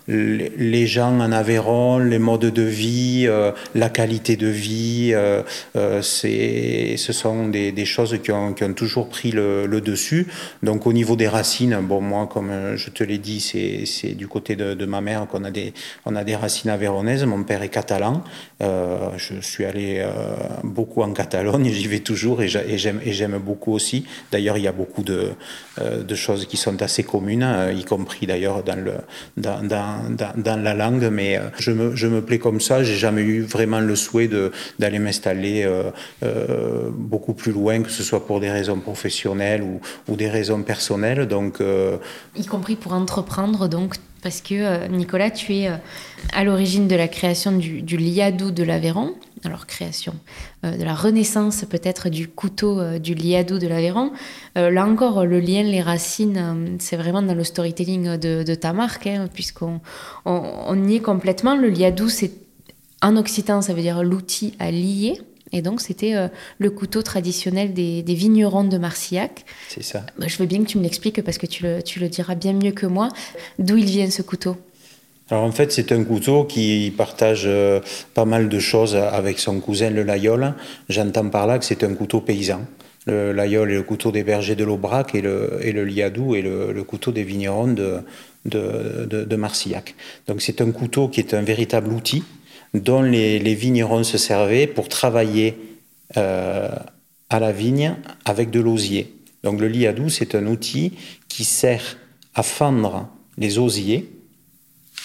les 0.07 0.85
gens 0.85 1.19
en 1.19 1.31
Aveyron, 1.31 1.97
les 1.97 2.19
modes 2.19 2.45
de 2.45 2.61
vie, 2.61 3.25
euh, 3.27 3.51
la 3.73 3.89
qualité 3.89 4.35
de 4.35 4.47
vie, 4.47 5.11
euh, 5.13 5.41
euh, 5.75 6.01
ce 6.01 7.13
sont 7.13 7.47
des, 7.47 7.71
des 7.71 7.85
choses 7.85 8.19
qui 8.23 8.31
ont, 8.31 8.53
qui 8.53 8.63
ont, 8.63 8.73
toujours 8.73 9.09
pris 9.09 9.31
le, 9.31 9.65
le, 9.65 9.81
dessus. 9.81 10.27
Donc 10.61 10.85
au 10.85 10.93
niveau 10.93 11.15
des 11.15 11.27
racines, 11.27 11.79
bon 11.81 12.01
moi 12.01 12.27
comme 12.27 12.75
je 12.75 12.89
te 12.89 13.03
l'ai 13.03 13.17
dit, 13.17 13.39
c'est, 13.39 14.13
du 14.13 14.27
côté 14.27 14.55
de, 14.55 14.85
ma 14.85 15.01
mère 15.01 15.27
qu'on 15.27 15.43
a 15.43 15.51
des, 15.51 15.73
a 16.05 16.23
des 16.23 16.35
racines 16.35 16.69
avéronaises. 16.69 17.23
Mon 17.25 17.43
père 17.43 17.63
est 17.63 17.69
catalan. 17.69 18.23
je 18.59 19.41
suis 19.41 19.65
allé 19.65 20.05
beaucoup 20.63 21.01
en 21.01 21.13
Catalogne, 21.13 21.69
j'y 21.71 21.87
vais 21.87 21.99
toujours 21.99 22.41
et 22.41 22.47
j'aime, 22.47 22.99
et 23.03 23.13
j'aime 23.13 23.37
beaucoup 23.39 23.73
aussi. 23.73 24.05
D'ailleurs, 24.31 24.57
il 24.57 24.63
y 24.63 24.67
a 24.67 24.71
beaucoup 24.71 25.03
de, 25.03 25.31
de 25.79 26.15
choses 26.15 26.45
qui 26.45 26.57
sont 26.57 26.81
assez 26.81 27.03
communes, 27.03 27.47
y 27.75 27.83
compris 27.83 28.27
d'ailleurs 28.27 28.63
dans 28.63 28.83
le 28.83 28.93
dans, 29.37 29.65
dans 29.67 29.94
dans, 30.35 30.63
la 30.63 30.73
langue, 30.73 31.09
mais 31.11 31.37
euh, 31.37 31.49
je 31.59 31.71
me, 31.71 31.95
je 31.95 32.07
me 32.07 32.21
plais 32.21 32.39
comme 32.39 32.61
ça. 32.61 32.83
J'ai 32.83 32.95
jamais 32.95 33.21
eu 33.21 33.41
vraiment 33.41 33.79
le 33.79 33.95
souhait 33.95 34.29
d'aller 34.79 34.99
m'installer 34.99 35.63
euh, 35.63 35.91
euh, 36.23 36.89
beaucoup 36.91 37.33
plus 37.33 37.51
loin, 37.51 37.81
que 37.81 37.89
ce 37.89 38.03
soit 38.03 38.25
pour 38.25 38.39
des 38.39 38.51
raisons 38.51 38.79
professionnelles 38.79 39.63
ou, 39.63 39.79
ou 40.07 40.15
des 40.15 40.29
raisons 40.29 40.61
personnelles. 40.63 41.27
Donc, 41.27 41.61
y 42.35 42.45
compris 42.45 42.75
pour 42.75 42.93
entreprendre, 42.93 43.67
donc 43.67 43.95
parce 44.21 44.41
que 44.41 44.87
Nicolas, 44.87 45.29
tu 45.29 45.53
es 45.53 45.69
à 46.33 46.43
l'origine 46.43 46.87
de 46.87 46.95
la 46.95 47.07
création 47.07 47.51
du, 47.51 47.81
du 47.81 47.97
liadou 47.97 48.51
de 48.51 48.63
l'Aveyron, 48.63 49.13
alors 49.45 49.65
création, 49.65 50.13
de 50.63 50.83
la 50.83 50.95
renaissance 50.95 51.65
peut-être 51.69 52.09
du 52.09 52.27
couteau 52.27 52.97
du 52.99 53.13
liadou 53.13 53.59
de 53.59 53.67
l'Aveyron. 53.67 54.11
là 54.55 54.85
encore, 54.85 55.25
le 55.25 55.39
lien, 55.39 55.63
les 55.63 55.81
racines, 55.81 56.77
c'est 56.79 56.97
vraiment 56.97 57.21
dans 57.21 57.35
le 57.35 57.43
storytelling 57.43 58.17
de, 58.17 58.55
ta 58.55 58.73
marque, 58.73 59.07
hein, 59.07 59.27
puisqu'on 59.33 59.81
on, 60.25 60.87
y 60.87 60.95
est 60.95 60.99
complètement. 60.99 61.55
Le 61.55 61.69
liadou, 61.69 62.09
c'est 62.09 62.31
en 63.01 63.17
occitan, 63.17 63.61
ça 63.61 63.73
veut 63.73 63.81
dire 63.81 64.03
l'outil 64.03 64.53
à 64.59 64.71
lier. 64.71 65.19
Et 65.51 65.61
donc, 65.61 65.79
c'était 65.79 66.15
euh, 66.15 66.27
le 66.59 66.69
couteau 66.69 67.01
traditionnel 67.01 67.73
des, 67.73 68.03
vignerons 68.03 68.63
de 68.63 68.77
Marcillac. 68.77 69.45
C'est 69.69 69.83
ça. 69.83 70.05
Bah, 70.17 70.27
je 70.27 70.37
veux 70.37 70.45
bien 70.45 70.59
que 70.59 70.67
tu 70.67 70.77
me 70.77 70.83
l'expliques 70.83 71.21
parce 71.23 71.37
que 71.37 71.45
tu 71.45 71.63
le, 71.63 72.09
diras 72.09 72.35
bien 72.35 72.53
mieux 72.53 72.71
que 72.71 72.85
moi. 72.85 73.09
D'où 73.59 73.77
il 73.77 73.85
vient 73.85 74.09
ce 74.09 74.21
couteau? 74.21 74.57
Alors 75.31 75.43
en 75.43 75.51
fait, 75.51 75.71
c'est 75.71 75.91
un 75.91 76.03
couteau 76.03 76.43
qui 76.43 76.93
partage 76.95 77.45
euh, 77.47 77.79
pas 78.13 78.25
mal 78.25 78.47
de 78.47 78.59
choses 78.59 78.95
avec 78.95 79.39
son 79.39 79.59
cousin 79.59 79.89
le 79.89 80.03
Layol. 80.03 80.53
J'entends 80.87 81.29
par 81.29 81.47
là 81.47 81.57
que 81.57 81.65
c'est 81.65 81.83
un 81.83 81.95
couteau 81.95 82.21
paysan. 82.21 82.61
Le 83.07 83.33
Layol 83.33 83.71
est 83.71 83.75
le 83.75 83.83
couteau 83.83 84.11
des 84.11 84.23
bergers 84.23 84.55
de 84.55 84.63
l'Aubrac 84.63 85.15
et 85.15 85.21
le, 85.21 85.59
et 85.61 85.71
le 85.71 85.83
Liadou 85.83 86.35
est 86.35 86.41
le, 86.43 86.83
couteau 86.83 87.11
des 87.11 87.23
vignerons 87.23 87.67
de, 87.67 88.01
de, 88.45 89.35
Marcillac. 89.35 89.95
Donc 90.27 90.41
c'est 90.41 90.61
un 90.61 90.71
couteau 90.71 91.07
qui 91.07 91.21
est 91.21 91.33
un 91.33 91.41
véritable 91.41 91.91
outil 91.91 92.23
dont 92.73 93.01
les, 93.01 93.55
vignerons 93.55 94.03
se 94.03 94.17
servaient 94.17 94.67
pour 94.67 94.89
travailler 94.89 95.57
euh, 96.17 96.69
à 97.29 97.39
la 97.39 97.51
vigne 97.51 97.95
avec 98.25 98.51
de 98.51 98.59
l'osier. 98.59 99.13
Donc 99.43 99.59
le 99.59 99.67
liadou, 99.67 100.09
c'est 100.09 100.35
un 100.35 100.45
outil 100.47 100.93
qui 101.29 101.45
sert 101.45 101.97
à 102.33 102.43
fendre 102.43 103.07
les 103.37 103.59
osiers 103.59 104.09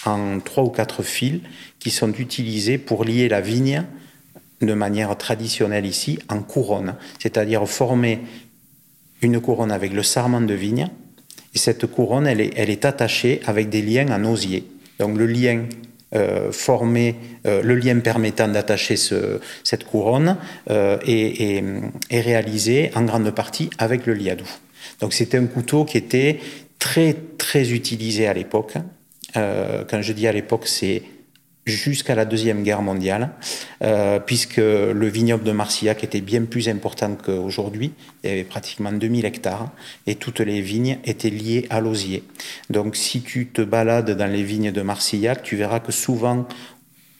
en 0.05 0.39
trois 0.39 0.63
ou 0.63 0.69
quatre 0.69 1.03
fils 1.03 1.41
qui 1.79 1.91
sont 1.91 2.13
utilisés 2.13 2.77
pour 2.77 3.05
lier 3.05 3.29
la 3.29 3.41
vigne 3.41 3.83
de 4.61 4.73
manière 4.73 5.17
traditionnelle 5.17 5.85
ici 5.85 6.19
en 6.29 6.41
couronne, 6.41 6.95
c'est-à-dire 7.19 7.67
former 7.67 8.19
une 9.21 9.39
couronne 9.39 9.71
avec 9.71 9.93
le 9.93 10.03
sarment 10.03 10.41
de 10.41 10.53
vigne 10.53 10.89
et 11.53 11.57
cette 11.57 11.85
couronne, 11.85 12.27
elle 12.27 12.41
est, 12.41 12.57
est 12.57 12.85
attachée 12.85 13.41
avec 13.45 13.69
des 13.69 13.81
liens 13.81 14.07
en 14.09 14.23
osier. 14.23 14.63
Donc 14.99 15.17
le 15.17 15.25
lien 15.25 15.65
euh, 16.13 16.51
formé, 16.51 17.15
euh, 17.45 17.61
le 17.61 17.75
lien 17.75 17.97
permettant 17.99 18.49
d'attacher 18.49 18.95
cette 18.97 19.83
couronne 19.85 20.35
euh, 20.69 20.97
est, 21.05 21.63
réalisé 22.11 22.91
en 22.95 23.03
grande 23.03 23.31
partie 23.31 23.69
avec 23.77 24.05
le 24.05 24.13
liadou. 24.13 24.47
Donc 24.99 25.13
c'était 25.13 25.37
un 25.37 25.45
couteau 25.45 25.85
qui 25.85 25.97
était 25.97 26.39
très 26.79 27.15
très 27.37 27.71
utilisé 27.71 28.27
à 28.27 28.33
l'époque. 28.33 28.73
Quand 29.33 30.01
je 30.01 30.13
dis 30.13 30.27
à 30.27 30.31
l'époque, 30.31 30.67
c'est 30.67 31.03
jusqu'à 31.65 32.15
la 32.15 32.25
Deuxième 32.25 32.63
Guerre 32.63 32.81
mondiale, 32.81 33.31
euh, 33.83 34.19
puisque 34.19 34.57
le 34.57 35.07
vignoble 35.07 35.43
de 35.43 35.51
Marcillac 35.51 36.03
était 36.03 36.21
bien 36.21 36.45
plus 36.45 36.69
important 36.69 37.15
qu'aujourd'hui. 37.15 37.93
Il 38.23 38.29
y 38.29 38.33
avait 38.33 38.43
pratiquement 38.43 38.91
2000 38.91 39.25
hectares 39.25 39.69
et 40.07 40.15
toutes 40.15 40.39
les 40.39 40.61
vignes 40.61 40.97
étaient 41.05 41.29
liées 41.29 41.67
à 41.69 41.79
l'osier. 41.79 42.23
Donc 42.69 42.95
si 42.95 43.21
tu 43.21 43.47
te 43.47 43.61
balades 43.61 44.11
dans 44.11 44.31
les 44.31 44.43
vignes 44.43 44.71
de 44.71 44.81
Marcillac, 44.81 45.43
tu 45.43 45.55
verras 45.55 45.79
que 45.79 45.91
souvent 45.91 46.47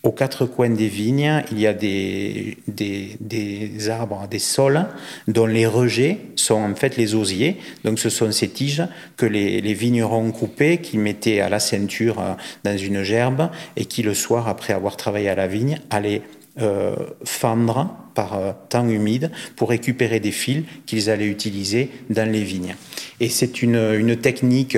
aux 0.03 0.11
quatre 0.11 0.45
coins 0.45 0.69
des 0.69 0.87
vignes, 0.87 1.43
il 1.51 1.59
y 1.59 1.67
a 1.67 1.73
des, 1.73 2.57
des, 2.67 3.89
arbres, 3.89 4.27
des 4.29 4.39
sols 4.39 4.85
dont 5.27 5.45
les 5.45 5.67
rejets 5.67 6.17
sont 6.35 6.55
en 6.55 6.75
fait 6.75 6.97
les 6.97 7.13
osiers. 7.13 7.57
Donc 7.83 7.99
ce 7.99 8.09
sont 8.09 8.31
ces 8.31 8.49
tiges 8.49 8.83
que 9.15 9.27
les, 9.27 9.73
vignerons 9.73 10.31
coupaient, 10.31 10.77
qui 10.77 10.97
mettaient 10.97 11.39
à 11.39 11.49
la 11.49 11.59
ceinture 11.59 12.19
euh, 12.19 12.33
dans 12.63 12.77
une 12.77 13.03
gerbe 13.03 13.49
et 13.75 13.85
qui 13.85 14.01
le 14.01 14.15
soir, 14.15 14.47
après 14.47 14.73
avoir 14.73 14.97
travaillé 14.97 15.29
à 15.29 15.35
la 15.35 15.47
vigne, 15.47 15.79
allaient 15.91 16.23
euh, 16.59 16.95
fendre 17.23 17.95
par 18.15 18.37
euh, 18.37 18.51
temps 18.69 18.87
humide 18.87 19.31
pour 19.55 19.69
récupérer 19.69 20.19
des 20.19 20.31
fils 20.31 20.63
qu'ils 20.85 21.09
allaient 21.09 21.27
utiliser 21.27 21.89
dans 22.09 22.29
les 22.29 22.43
vignes. 22.43 22.75
Et 23.19 23.29
c'est 23.29 23.61
une, 23.61 23.75
une 23.75 24.17
technique 24.17 24.75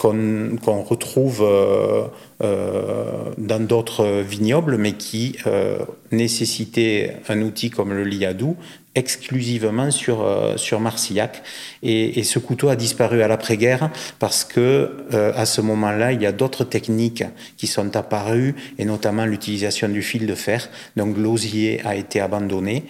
qu'on 0.00 0.82
retrouve 0.82 1.42
euh, 1.42 2.04
euh, 2.04 2.08
dans 2.40 3.60
d'autres 3.60 4.22
vignobles, 4.22 4.76
mais 4.76 4.92
qui 4.92 5.36
euh, 5.46 5.78
nécessitait 6.10 7.16
un 7.28 7.42
outil 7.42 7.70
comme 7.70 7.92
le 7.92 8.04
liadou 8.04 8.56
exclusivement 8.96 9.92
sur, 9.92 10.26
sur 10.56 10.80
Marcillac. 10.80 11.44
Et, 11.82 12.24
ce 12.24 12.40
couteau 12.40 12.70
a 12.70 12.76
disparu 12.76 13.22
à 13.22 13.28
l'après-guerre 13.28 13.90
parce 14.18 14.42
que 14.44 14.90
à 15.12 15.46
ce 15.46 15.60
moment-là, 15.60 16.10
il 16.10 16.20
y 16.20 16.26
a 16.26 16.32
d'autres 16.32 16.64
techniques 16.64 17.22
qui 17.56 17.68
sont 17.68 17.94
apparues, 17.94 18.56
et 18.78 18.84
notamment 18.84 19.26
l'utilisation 19.26 19.88
du 19.88 20.02
fil 20.02 20.26
de 20.26 20.34
fer. 20.34 20.68
Donc 20.96 21.16
l'osier 21.16 21.80
a 21.84 21.94
été 21.94 22.20
abandonné 22.20 22.82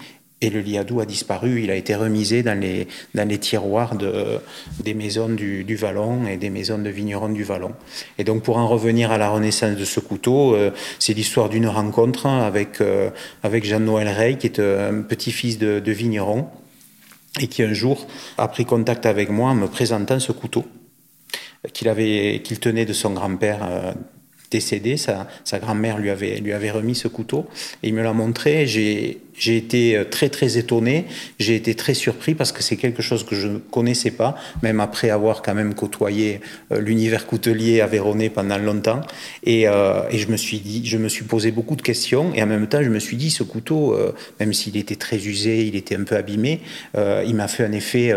et 0.43 0.51
le 0.51 0.61
liadou 0.61 1.01
a 1.01 1.07
disparu, 1.07 1.63
il 1.63 1.71
a 1.71 1.75
été 1.75 1.95
remisé 1.95 2.43
dans 2.43 2.59
les, 2.59 2.89
dans 3.15 3.29
les 3.29 3.39
tiroirs 3.39 3.95
de, 3.95 4.39
des 4.83 4.95
maisons 4.95 5.29
du, 5.29 5.65
du, 5.65 5.77
Vallon 5.77 6.27
et 6.27 6.37
des 6.37 6.51
maisons 6.51 6.79
de 6.79 6.89
vignerons 6.89 7.29
du 7.29 7.45
Vallon. 7.45 7.73
Et 8.19 8.25
donc 8.25 8.43
pour 8.43 8.57
en 8.57 8.67
revenir 8.67 9.11
à 9.11 9.19
la 9.19 9.29
renaissance 9.29 9.77
de 9.77 9.85
ce 9.85 10.01
couteau, 10.01 10.55
euh, 10.55 10.71
c'est 10.99 11.13
l'histoire 11.13 11.51
d'une 11.51 11.67
rencontre 11.67 12.27
avec, 12.27 12.81
euh, 12.81 13.11
avec 13.43 13.65
Jean-Noël 13.65 14.09
Rey, 14.09 14.39
qui 14.39 14.47
est 14.47 14.61
un 14.61 15.03
petit-fils 15.03 15.59
de, 15.59 15.79
de 15.79 15.93
vigneron, 15.93 16.49
et 17.39 17.47
qui 17.47 17.63
un 17.63 17.75
jour 17.75 18.07
a 18.39 18.49
pris 18.49 18.65
contact 18.65 19.07
avec 19.07 19.31
moi 19.31 19.51
en 19.51 19.55
me 19.55 19.69
présentant 19.69 20.19
ce 20.19 20.33
couteau 20.33 20.65
qu'il 21.73 21.89
avait 21.89 22.41
qu'il 22.43 22.59
tenait 22.59 22.87
de 22.87 22.93
son 22.93 23.11
grand-père 23.11 23.61
euh, 23.63 23.93
décédé, 24.51 24.97
sa, 24.97 25.29
grand-mère 25.61 25.99
lui 25.99 26.11
avait, 26.11 26.39
lui 26.39 26.53
avait 26.53 26.71
remis 26.71 26.95
ce 26.95 27.09
couteau 27.09 27.47
et 27.83 27.89
il 27.89 27.95
me 27.95 28.03
l'a 28.03 28.13
montré. 28.13 28.67
J'ai, 28.67 29.21
été 29.47 29.97
euh, 29.97 30.05
très 30.05 30.29
très 30.29 30.59
étonné, 30.59 31.07
j'ai 31.39 31.55
été 31.55 31.75
très 31.75 31.95
surpris 31.95 32.35
parce 32.35 32.53
que 32.53 32.63
c'est 32.63 32.77
quelque 32.77 33.01
chose 33.01 33.25
que 33.25 33.35
je 33.35 33.47
ne 33.47 33.59
connaissais 33.59 34.11
pas, 34.11 34.35
même 34.63 34.81
après 34.81 35.09
avoir 35.09 35.41
quand 35.41 35.55
même 35.55 35.75
côtoyé 35.75 36.41
euh, 36.73 36.81
l'univers 36.81 37.27
coutelier 37.27 37.81
aveyronais 37.81 38.29
pendant 38.29 38.59
longtemps. 38.59 39.01
Et, 39.45 39.69
euh, 39.69 40.03
et, 40.11 40.19
je 40.19 40.29
me 40.29 40.37
suis 40.37 40.59
dit, 40.59 40.85
je 40.85 40.99
me 40.99 41.09
suis 41.09 41.25
posé 41.25 41.53
beaucoup 41.53 41.77
de 41.77 41.83
questions 41.83 42.35
et 42.35 42.43
en 42.43 42.47
même 42.47 42.67
temps 42.67 42.83
je 42.83 42.91
me 42.91 42.99
suis 42.99 43.17
dit, 43.17 43.31
ce 43.31 43.45
couteau, 43.45 43.97
même 44.41 44.53
s'il 44.53 44.77
était 44.77 44.97
très 44.97 45.17
usé, 45.17 45.65
il 45.65 45.77
était 45.77 45.97
un 45.97 46.05
peu 46.05 46.17
abîmé, 46.17 46.61
il 46.97 47.35
m'a 47.35 47.49
fait 47.49 47.65
un 47.65 47.73
effet 47.73 48.13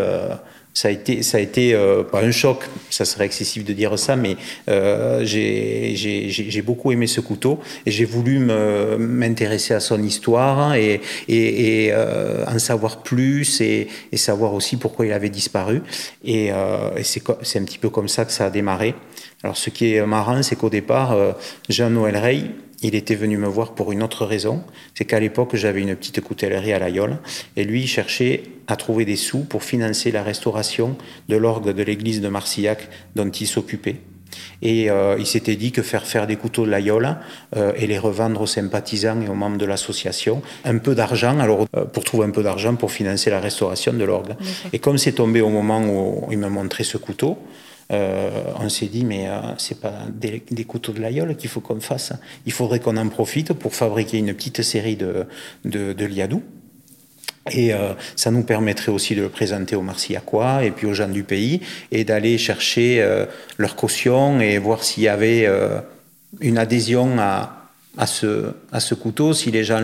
ça 0.74 0.88
a 0.88 0.90
été, 0.90 1.22
ça 1.22 1.38
a 1.38 1.40
été 1.40 1.74
euh, 1.74 2.02
pas 2.02 2.20
un 2.22 2.30
choc, 2.30 2.64
ça 2.90 3.04
serait 3.04 3.24
excessif 3.24 3.64
de 3.64 3.72
dire 3.72 3.98
ça, 3.98 4.16
mais 4.16 4.36
euh, 4.68 5.24
j'ai 5.24 6.62
beaucoup 6.62 6.92
aimé 6.92 7.06
ce 7.06 7.20
couteau 7.20 7.60
et 7.86 7.90
j'ai 7.90 8.04
voulu 8.04 8.38
m'intéresser 8.38 9.72
à 9.74 9.80
son 9.80 10.02
histoire 10.02 10.74
et, 10.74 11.00
et, 11.28 11.86
et 11.86 11.92
euh, 11.92 12.44
en 12.46 12.58
savoir 12.58 13.02
plus 13.02 13.60
et, 13.60 13.88
et, 14.12 14.16
savoir 14.16 14.54
aussi 14.54 14.76
pourquoi 14.76 15.06
il 15.06 15.12
avait 15.12 15.28
disparu. 15.28 15.82
Et, 16.24 16.52
euh, 16.52 16.90
c'est 17.02 17.58
un 17.58 17.64
petit 17.64 17.78
peu 17.78 17.90
comme 17.90 18.08
ça 18.08 18.24
que 18.24 18.32
ça 18.32 18.46
a 18.46 18.50
démarré. 18.50 18.94
Alors 19.42 19.56
ce 19.56 19.70
qui 19.70 19.94
est 19.94 20.06
marrant, 20.06 20.42
c'est 20.42 20.56
qu'au 20.56 20.70
départ, 20.70 21.12
euh, 21.12 21.32
Jean-Noël 21.68 22.16
Rey, 22.16 22.44
il 22.82 22.94
était 22.94 23.14
venu 23.14 23.38
me 23.38 23.48
voir 23.48 23.74
pour 23.74 23.92
une 23.92 24.02
autre 24.02 24.26
raison. 24.26 24.62
C'est 24.94 25.04
qu'à 25.04 25.20
l'époque, 25.20 25.56
j'avais 25.56 25.82
une 25.82 25.96
petite 25.96 26.20
coutellerie 26.20 26.72
à 26.72 26.78
l'Aïole. 26.78 27.18
Et 27.56 27.64
lui, 27.64 27.82
il 27.82 27.88
cherchait 27.88 28.42
à 28.66 28.76
trouver 28.76 29.04
des 29.04 29.16
sous 29.16 29.40
pour 29.40 29.62
financer 29.62 30.10
la 30.10 30.22
restauration 30.22 30.96
de 31.28 31.36
l'orgue 31.36 31.72
de 31.72 31.82
l'église 31.82 32.20
de 32.20 32.28
Marcillac 32.28 32.88
dont 33.14 33.30
il 33.30 33.46
s'occupait. 33.46 33.96
Et 34.62 34.90
euh, 34.90 35.16
il 35.18 35.26
s'était 35.26 35.56
dit 35.56 35.72
que 35.72 35.82
faire 35.82 36.06
faire 36.06 36.26
des 36.26 36.36
couteaux 36.36 36.64
de 36.64 36.70
l'Aïole 36.70 37.16
euh, 37.56 37.72
et 37.76 37.86
les 37.86 37.98
revendre 37.98 38.40
aux 38.40 38.46
sympathisants 38.46 39.20
et 39.20 39.28
aux 39.28 39.34
membres 39.34 39.58
de 39.58 39.66
l'association, 39.66 40.42
un 40.64 40.78
peu 40.78 40.94
d'argent, 40.94 41.38
alors 41.38 41.66
euh, 41.76 41.84
pour 41.84 42.04
trouver 42.04 42.26
un 42.26 42.30
peu 42.30 42.42
d'argent 42.42 42.74
pour 42.74 42.90
financer 42.90 43.30
la 43.30 43.40
restauration 43.40 43.92
de 43.92 44.04
l'orgue. 44.04 44.34
Et 44.72 44.78
comme 44.78 44.98
c'est 44.98 45.12
tombé 45.12 45.40
au 45.40 45.50
moment 45.50 45.82
où 45.82 46.28
il 46.30 46.38
me 46.38 46.48
montrait 46.48 46.84
ce 46.84 46.96
couteau, 46.96 47.38
euh, 47.92 48.30
on 48.58 48.68
s'est 48.68 48.86
dit, 48.86 49.04
mais 49.04 49.28
euh, 49.28 49.40
c'est 49.58 49.80
pas 49.80 49.94
des, 50.08 50.64
couteaux 50.64 50.92
de 50.92 51.00
l'aïeul 51.00 51.36
qu'il 51.36 51.50
faut 51.50 51.60
qu'on 51.60 51.80
fasse. 51.80 52.12
Il 52.46 52.52
faudrait 52.52 52.80
qu'on 52.80 52.96
en 52.96 53.08
profite 53.08 53.52
pour 53.52 53.74
fabriquer 53.74 54.18
une 54.18 54.34
petite 54.34 54.62
série 54.62 54.96
de, 54.96 55.26
de, 55.64 56.04
liadou. 56.04 56.42
Et 57.50 57.74
euh, 57.74 57.92
ça 58.16 58.30
nous 58.30 58.42
permettrait 58.42 58.90
aussi 58.90 59.14
de 59.14 59.22
le 59.22 59.28
présenter 59.28 59.76
aux 59.76 59.82
Marcillacois 59.82 60.64
et 60.64 60.70
puis 60.70 60.86
aux 60.86 60.94
gens 60.94 61.08
du 61.08 61.24
pays 61.24 61.60
et 61.92 62.04
d'aller 62.04 62.38
chercher 62.38 63.06
leur 63.58 63.76
caution 63.76 64.40
et 64.40 64.56
voir 64.58 64.82
s'il 64.82 65.02
y 65.02 65.08
avait 65.08 65.46
une 66.40 66.56
adhésion 66.56 67.18
à, 67.18 67.63
à 67.96 68.06
ce, 68.06 68.52
à 68.72 68.80
ce 68.80 68.94
couteau, 68.94 69.32
si 69.32 69.50
les 69.50 69.64
gens 69.64 69.80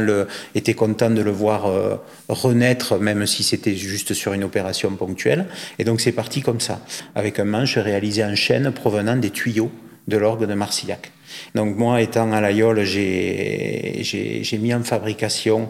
étaient 0.54 0.74
contents 0.74 1.10
de 1.10 1.20
le 1.20 1.30
voir 1.30 1.66
euh, 1.66 1.96
renaître, 2.28 2.98
même 2.98 3.26
si 3.26 3.42
c'était 3.42 3.74
juste 3.74 4.14
sur 4.14 4.32
une 4.32 4.44
opération 4.44 4.90
ponctuelle. 4.96 5.46
Et 5.78 5.84
donc 5.84 6.00
c'est 6.00 6.12
parti 6.12 6.42
comme 6.42 6.60
ça, 6.60 6.80
avec 7.14 7.38
un 7.38 7.44
manche 7.44 7.78
réalisé 7.78 8.24
en 8.24 8.34
chaîne 8.34 8.72
provenant 8.72 9.16
des 9.16 9.30
tuyaux 9.30 9.70
de 10.08 10.16
l'orgue 10.16 10.46
de 10.46 10.54
Marcillac. 10.54 11.12
Donc 11.54 11.76
moi, 11.76 12.00
étant 12.02 12.32
à 12.32 12.40
l'Aïole, 12.40 12.82
j'ai 12.82 14.58
mis 14.60 14.74
en 14.74 14.82
fabrication 14.82 15.68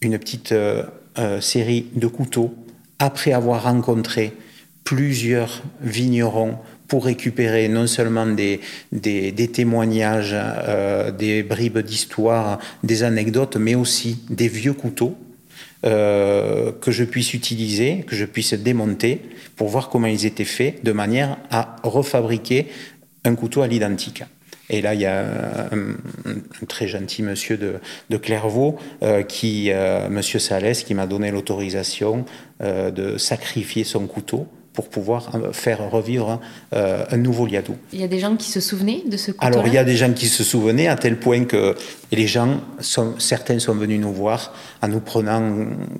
une 0.00 0.18
petite 0.18 0.52
euh, 0.52 0.82
euh, 1.18 1.40
série 1.40 1.86
de 1.94 2.06
couteaux 2.08 2.54
après 2.98 3.32
avoir 3.32 3.64
rencontré 3.64 4.32
plusieurs 4.84 5.62
vignerons 5.80 6.58
pour 6.92 7.06
récupérer 7.06 7.68
non 7.68 7.86
seulement 7.86 8.26
des, 8.26 8.60
témoignages, 9.50 10.36
euh, 10.36 11.10
des 11.10 11.42
bribes 11.42 11.78
d'histoire, 11.78 12.58
des 12.84 13.02
anecdotes, 13.02 13.56
mais 13.56 13.74
aussi 13.74 14.18
des 14.28 14.46
vieux 14.46 14.74
couteaux 14.74 15.16
euh, 15.86 16.70
que 16.82 16.90
je 16.90 17.04
puisse 17.04 17.32
utiliser, 17.32 18.04
que 18.06 18.14
je 18.14 18.26
puisse 18.26 18.52
démonter 18.52 19.22
pour 19.56 19.68
voir 19.68 19.88
comment 19.88 20.06
ils 20.06 20.26
étaient 20.26 20.44
faits, 20.44 20.84
de 20.84 20.92
manière 20.92 21.38
à 21.50 21.76
refabriquer 21.82 22.66
un 23.24 23.36
couteau 23.36 23.62
à 23.62 23.68
l'identique. 23.68 24.24
Et 24.68 24.82
là, 24.82 24.92
il 24.92 25.00
y 25.00 25.06
a 25.06 25.70
un, 25.72 26.66
très 26.68 26.88
gentil 26.88 27.22
monsieur 27.22 27.56
de, 27.56 27.76
de 28.10 28.16
Clairvaux, 28.18 28.76
euh, 29.02 29.22
qui, 29.22 29.70
monsieur 30.10 30.38
Salès, 30.38 30.84
qui 30.84 30.92
m'a 30.92 31.06
donné 31.06 31.30
l'autorisation 31.30 32.26
de 32.60 33.16
sacrifier 33.16 33.82
son 33.82 34.06
couteau 34.06 34.46
pour 34.72 34.88
pouvoir 34.88 35.34
euh, 35.34 35.52
faire 35.52 35.90
revivre 35.90 36.40
euh, 36.72 37.04
un 37.10 37.16
nouveau 37.16 37.46
liadou. 37.46 37.76
Il 37.92 38.00
y 38.00 38.04
a 38.04 38.08
des 38.08 38.18
gens 38.18 38.36
qui 38.36 38.50
se 38.50 38.60
souvenaient 38.60 39.02
de 39.06 39.16
ce 39.16 39.30
couteau 39.32 39.46
Alors 39.46 39.66
il 39.66 39.74
y 39.74 39.78
a 39.78 39.84
des 39.84 39.96
gens 39.96 40.12
qui 40.12 40.26
se 40.26 40.44
souvenaient 40.44 40.88
à 40.88 40.96
tel 40.96 41.18
point 41.18 41.44
que 41.44 41.76
les 42.16 42.26
gens, 42.26 42.60
sont, 42.80 43.18
certains 43.18 43.58
sont 43.58 43.74
venus 43.74 44.00
nous 44.00 44.12
voir 44.12 44.54
en 44.82 44.88
nous 44.88 45.00
prenant 45.00 45.42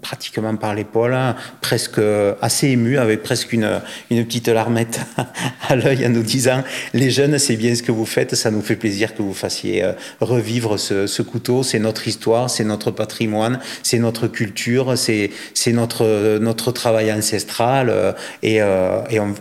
pratiquement 0.00 0.54
par 0.56 0.74
l'épaule, 0.74 1.16
presque 1.60 2.00
assez 2.40 2.68
émus, 2.68 2.98
avec 2.98 3.22
presque 3.22 3.52
une, 3.52 3.80
une 4.10 4.24
petite 4.24 4.48
larmette 4.48 5.00
à 5.68 5.76
l'œil 5.76 6.06
en 6.06 6.10
nous 6.10 6.22
disant 6.22 6.62
les 6.94 7.10
jeunes 7.10 7.38
c'est 7.38 7.56
bien 7.56 7.74
ce 7.74 7.82
que 7.82 7.92
vous 7.92 8.06
faites, 8.06 8.34
ça 8.34 8.50
nous 8.50 8.62
fait 8.62 8.76
plaisir 8.76 9.14
que 9.14 9.22
vous 9.22 9.34
fassiez 9.34 9.84
euh, 9.84 9.92
revivre 10.20 10.78
ce, 10.78 11.06
ce 11.06 11.22
couteau, 11.22 11.62
c'est 11.62 11.78
notre 11.78 12.08
histoire, 12.08 12.50
c'est 12.50 12.64
notre 12.64 12.90
patrimoine, 12.90 13.58
c'est 13.82 13.98
notre 13.98 14.28
culture, 14.28 14.96
c'est 14.96 15.30
notre, 15.68 16.38
notre 16.38 16.72
travail 16.72 17.12
ancestral 17.12 18.14
et 18.42 18.60
euh, 18.62 19.02
et 19.10 19.20
on, 19.20 19.34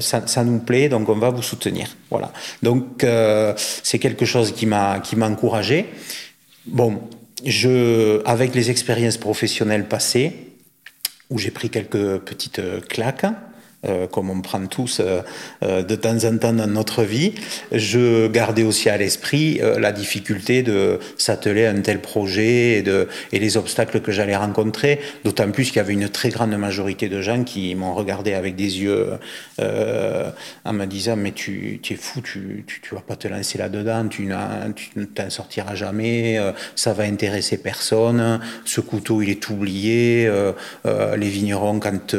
ça, 0.00 0.44
nous 0.44 0.58
plaît, 0.58 0.88
donc 0.88 1.08
on 1.08 1.14
va 1.14 1.30
vous 1.30 1.42
soutenir. 1.42 1.88
Voilà. 2.10 2.32
Donc 2.62 3.04
euh, 3.04 3.54
c'est 3.56 3.98
quelque 3.98 4.24
chose 4.24 4.52
qui 4.52 4.66
m'a 4.66 5.00
qui 5.00 5.16
m'a 5.16 5.28
encouragé. 5.28 5.86
Bon, 6.66 7.00
je, 7.44 8.22
avec 8.24 8.54
les 8.54 8.70
expériences 8.70 9.16
professionnelles 9.16 9.86
passées, 9.88 10.32
où 11.30 11.38
j'ai 11.38 11.50
pris 11.50 11.70
quelques 11.70 12.18
petites 12.18 12.60
claques, 12.88 13.26
euh, 13.86 14.08
comme 14.08 14.28
on 14.28 14.40
prend 14.40 14.66
tous 14.66 14.98
euh, 14.98 15.20
euh, 15.62 15.84
de 15.84 15.94
temps 15.94 16.24
en 16.24 16.36
temps 16.36 16.52
dans 16.52 16.66
notre 16.66 17.04
vie, 17.04 17.34
je 17.70 18.26
gardais 18.26 18.64
aussi 18.64 18.88
à 18.88 18.96
l'esprit 18.96 19.60
la 19.78 19.92
difficulté 19.92 20.64
de 20.64 20.98
s'atteler 21.16 21.64
à 21.64 21.70
un 21.70 21.80
tel 21.80 22.00
projet 22.00 22.82
et, 23.32 23.38
les 23.38 23.56
obstacles 23.56 24.00
que 24.00 24.10
j'allais 24.10 24.34
rencontrer, 24.34 25.00
d'autant 25.24 25.48
plus 25.52 25.66
qu'il 25.66 25.76
y 25.76 25.78
avait 25.78 25.92
une 25.92 26.08
très 26.08 26.30
grande 26.30 26.56
majorité 26.56 27.08
de 27.08 27.22
gens 27.22 27.44
qui 27.44 27.72
m'ont 27.76 27.94
regardé 27.94 28.34
avec 28.34 28.56
des 28.56 28.80
yeux 28.80 29.10
en 29.60 30.72
me 30.72 30.84
disant 30.86 31.16
mais 31.16 31.32
tu, 31.32 31.80
es 31.88 31.94
fou, 31.94 32.20
tu, 32.20 32.64
tu, 32.66 32.80
tu, 32.80 32.94
vas 32.94 33.00
pas 33.00 33.16
te 33.16 33.28
lancer 33.28 33.58
là-dedans, 33.58 34.08
tu, 34.08 34.24
ne 34.24 35.04
t'en 35.04 35.30
sortiras 35.30 35.76
jamais, 35.76 36.38
ça 36.74 36.92
va 36.92 37.04
intéresser 37.04 37.58
personne, 37.58 38.40
ce 38.64 38.80
couteau 38.80 39.22
il 39.22 39.30
est 39.30 39.48
oublié, 39.50 40.30
les 40.84 41.28
vignerons 41.28 41.78
quand 41.78 42.16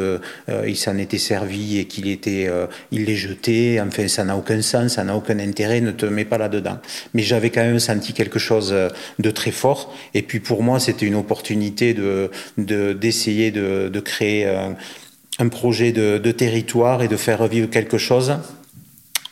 ils 0.66 0.76
s'en 0.76 0.96
étaient 0.96 1.18
servis 1.18 1.49
et 1.52 1.84
qu'il 1.86 2.08
était, 2.08 2.46
euh, 2.48 2.66
il 2.90 3.04
les 3.04 3.16
jetait. 3.16 3.80
Enfin, 3.80 4.08
ça 4.08 4.24
n'a 4.24 4.36
aucun 4.36 4.62
sens, 4.62 4.94
ça 4.94 5.04
n'a 5.04 5.16
aucun 5.16 5.38
intérêt. 5.38 5.80
Ne 5.80 5.92
te 5.92 6.06
mets 6.06 6.24
pas 6.24 6.38
là-dedans. 6.38 6.78
Mais 7.14 7.22
j'avais 7.22 7.50
quand 7.50 7.62
même 7.62 7.78
senti 7.78 8.12
quelque 8.12 8.38
chose 8.38 8.70
euh, 8.72 8.88
de 9.18 9.30
très 9.30 9.50
fort. 9.50 9.94
Et 10.14 10.22
puis 10.22 10.40
pour 10.40 10.62
moi, 10.62 10.80
c'était 10.80 11.06
une 11.06 11.16
opportunité 11.16 11.94
de 11.94 12.30
d'essayer 12.56 13.50
de, 13.50 13.88
de, 13.88 14.00
créer 14.00 14.46
un, 14.46 15.48
projet 15.48 15.92
de, 15.92 16.18
de, 16.18 16.32
territoire 16.32 17.02
et 17.02 17.08
de 17.08 17.16
faire 17.16 17.38
revivre 17.38 17.68
quelque 17.70 17.98
chose 17.98 18.38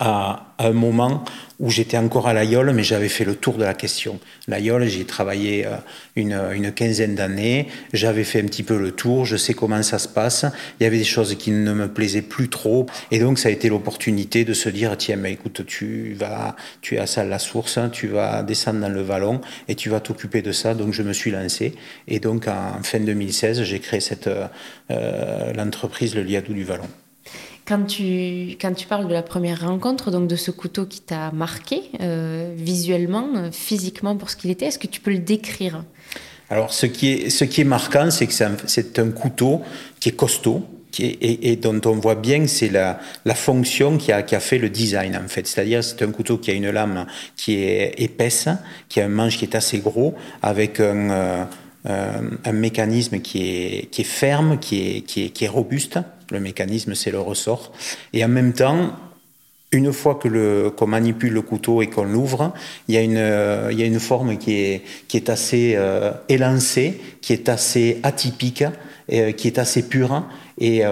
à, 0.01 0.45
un 0.61 0.73
moment 0.73 1.25
où 1.61 1.71
j'étais 1.71 1.97
encore 1.97 2.27
à 2.27 2.33
l'Aïol, 2.33 2.73
mais 2.73 2.83
j'avais 2.83 3.09
fait 3.09 3.25
le 3.25 3.37
tour 3.37 3.55
de 3.55 3.65
la 3.65 3.75
question. 3.75 4.19
L'Aïol, 4.49 4.87
j'ai 4.87 5.05
travaillé 5.05 5.67
euh, 5.67 5.77
une, 6.17 6.41
une 6.53 6.73
quinzaine 6.73 7.15
d'années, 7.15 7.69
j'avais 7.93 8.25
fait 8.25 8.41
un 8.41 8.47
petit 8.47 8.65
peu 8.65 8.77
le 8.77 8.91
tour, 8.91 9.25
je 9.25 9.37
sais 9.37 9.55
comment 9.55 9.83
ça 9.83 9.99
se 9.99 10.09
passe, 10.09 10.47
il 10.79 10.85
y 10.85 10.87
avait 10.87 10.99
des 10.99 11.05
choses 11.05 11.37
qui 11.37 11.53
ne 11.53 11.73
me 11.73 11.89
plaisaient 11.89 12.23
plus 12.23 12.49
trop, 12.49 12.87
et 13.13 13.21
donc 13.21 13.39
ça 13.39 13.49
a 13.49 13.53
été 13.53 13.69
l'opportunité 13.69 14.45
de 14.45 14.53
se 14.53 14.69
dire, 14.69 14.97
tiens, 14.97 15.17
mais 15.17 15.33
écoute, 15.33 15.65
tu 15.67 16.15
vas, 16.15 16.57
tu 16.81 16.97
es 16.97 16.99
à 16.99 17.07
Salle 17.07 17.29
la 17.29 17.39
Source, 17.39 17.79
tu 17.93 18.09
vas 18.09 18.43
descendre 18.43 18.81
dans 18.81 18.89
le 18.89 19.03
Vallon, 19.03 19.41
et 19.69 19.77
tu 19.77 19.91
vas 19.91 20.01
t'occuper 20.01 20.43
de 20.43 20.53
ça, 20.53 20.75
donc 20.75 20.93
je 20.93 21.03
me 21.03 21.13
suis 21.13 21.31
lancé, 21.31 21.75
et 22.09 22.19
donc 22.19 22.49
en 22.49 22.83
fin 22.83 23.01
2016, 23.01 23.63
j'ai 23.63 23.79
créé 23.79 24.01
cette, 24.01 24.29
euh, 24.91 25.53
l'entreprise 25.55 26.15
Le 26.15 26.23
Liadou 26.23 26.53
du 26.53 26.65
Vallon. 26.65 26.89
Quand 27.69 27.85
tu, 27.85 28.57
quand 28.59 28.73
tu 28.73 28.87
parles 28.87 29.09
de 29.09 29.13
la 29.13 29.23
première 29.23 29.61
rencontre, 29.61 30.11
donc 30.11 30.27
de 30.27 30.37
ce 30.37 30.51
couteau 30.51 30.87
qui 30.87 31.03
t'a 31.03 31.31
marqué 31.33 31.83
euh, 32.01 32.55
visuellement, 32.57 33.29
euh, 33.37 33.51
physiquement 33.53 34.17
pour 34.17 34.31
ce 34.31 34.37
qu'il 34.37 34.51
était, 34.51 34.65
est-ce 34.65 34.79
que 34.79 34.87
tu 34.87 35.03
peux 35.03 35.11
le 35.11 35.19
décrire? 35.19 35.85
Alors, 36.49 36.73
ce 36.73 36.87
qui 36.87 37.13
est, 37.13 37.29
ce 37.29 37.45
qui 37.45 37.61
est 37.61 37.65
marquant, 37.65 38.11
c'est 38.11 38.27
que 38.27 38.33
c'est 38.33 38.99
un, 38.99 39.11
couteau 39.11 39.61
qui 40.01 40.09
est 40.09 40.17
costaud, 40.17 40.67
et, 40.99 41.57
dont 41.57 41.79
on 41.85 41.97
voit 41.97 42.15
bien 42.15 42.41
que 42.41 42.47
c'est 42.47 42.71
la, 42.71 43.01
la 43.27 43.35
fonction 43.35 43.99
qui 43.99 44.13
a, 44.13 44.23
qui 44.23 44.35
a 44.35 44.41
fait 44.41 44.57
le 44.57 44.71
design 44.71 45.15
en 45.15 45.29
fait. 45.29 45.47
C'est-à-dire 45.47 45.85
c'est 45.85 46.01
un 46.01 46.11
couteau 46.11 46.39
qui 46.39 46.51
a 46.51 46.55
une 46.55 46.71
lame 46.71 47.05
qui 47.37 47.57
est 47.57 47.93
épaisse, 47.99 48.49
qui 48.89 49.03
a 49.03 49.05
un 49.05 49.09
manche 49.09 49.37
qui 49.37 49.45
est 49.45 49.55
assez 49.55 49.81
gros, 49.81 50.15
avec 50.41 50.81
un, 50.81 51.11
euh, 51.11 52.31
un 52.47 52.53
mécanisme 52.53 53.21
qui 53.21 53.43
est, 53.43 53.91
qui 53.91 54.01
est 54.01 54.05
ferme, 54.05 54.59
qui 54.59 54.97
est, 54.97 55.01
qui 55.03 55.45
est 55.45 55.49
robuste 55.49 55.99
le 56.31 56.41
mécanisme, 56.41 56.95
c'est 56.95 57.11
le 57.11 57.21
ressort. 57.21 57.73
Et 58.13 58.25
en 58.25 58.29
même 58.29 58.53
temps, 58.53 58.93
une 59.73 59.93
fois 59.93 60.15
que 60.15 60.69
qu'on 60.71 60.87
manipule 60.87 61.33
le 61.33 61.43
couteau 61.43 61.83
et 61.83 61.89
qu'on 61.89 62.05
l'ouvre, 62.05 62.53
il 62.89 62.95
y 62.95 62.99
a 62.99 63.03
une, 63.03 63.17
euh, 63.17 63.69
il 63.71 63.79
y 63.79 63.83
a 63.83 63.87
une 63.87 64.01
forme 64.01 64.39
qui 64.39 64.55
est, 64.55 64.83
qui 65.09 65.17
est 65.17 65.29
assez 65.29 65.75
euh, 65.77 66.13
élancée, 66.29 67.01
qui 67.21 67.33
est 67.33 67.49
assez 67.49 68.01
atypique, 68.03 68.65
euh, 69.13 69.33
qui 69.33 69.47
est 69.49 69.59
assez 69.59 69.89
pure 69.89 70.25
et 70.61 70.83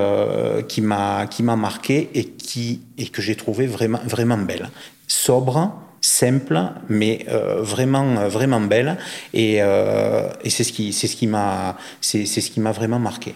qui 0.68 0.80
m'a 0.80 1.26
qui 1.26 1.42
m'a 1.42 1.56
marqué 1.56 2.08
et 2.14 2.24
qui 2.24 2.82
et 2.98 3.08
que 3.08 3.20
j'ai 3.20 3.34
trouvé 3.34 3.66
vraiment 3.66 3.98
vraiment 4.06 4.38
belle, 4.38 4.68
sobre, 5.08 5.72
simple, 6.00 6.60
mais 6.88 7.26
vraiment 7.58 8.28
vraiment 8.28 8.60
belle 8.60 8.96
et, 9.34 9.56
et 9.56 10.50
c'est 10.50 10.62
ce 10.62 10.72
qui 10.72 10.92
c'est 10.92 11.08
ce 11.08 11.16
qui 11.16 11.26
m'a 11.26 11.76
c'est 12.00 12.26
ce 12.26 12.48
qui 12.48 12.60
m'a 12.60 12.70
vraiment 12.70 13.00
marqué. 13.00 13.34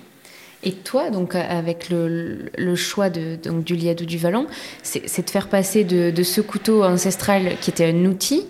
Et 0.63 0.73
toi, 0.73 1.11
donc, 1.11 1.35
avec 1.35 1.89
le, 1.89 2.51
le 2.59 2.75
choix 2.77 3.09
de, 3.09 3.37
donc, 3.43 3.65
du 3.65 3.77
liadou 3.77 4.05
du 4.05 4.19
Vallon, 4.19 4.47
c'est 4.83 5.25
de 5.25 5.31
faire 5.31 5.49
passer 5.49 5.85
de, 5.85 6.11
de, 6.11 6.23
ce 6.23 6.43
couteau 6.43 6.85
ancestral 6.85 7.57
qui 7.61 7.71
était 7.71 7.87
un 7.87 8.05
outil 8.05 8.45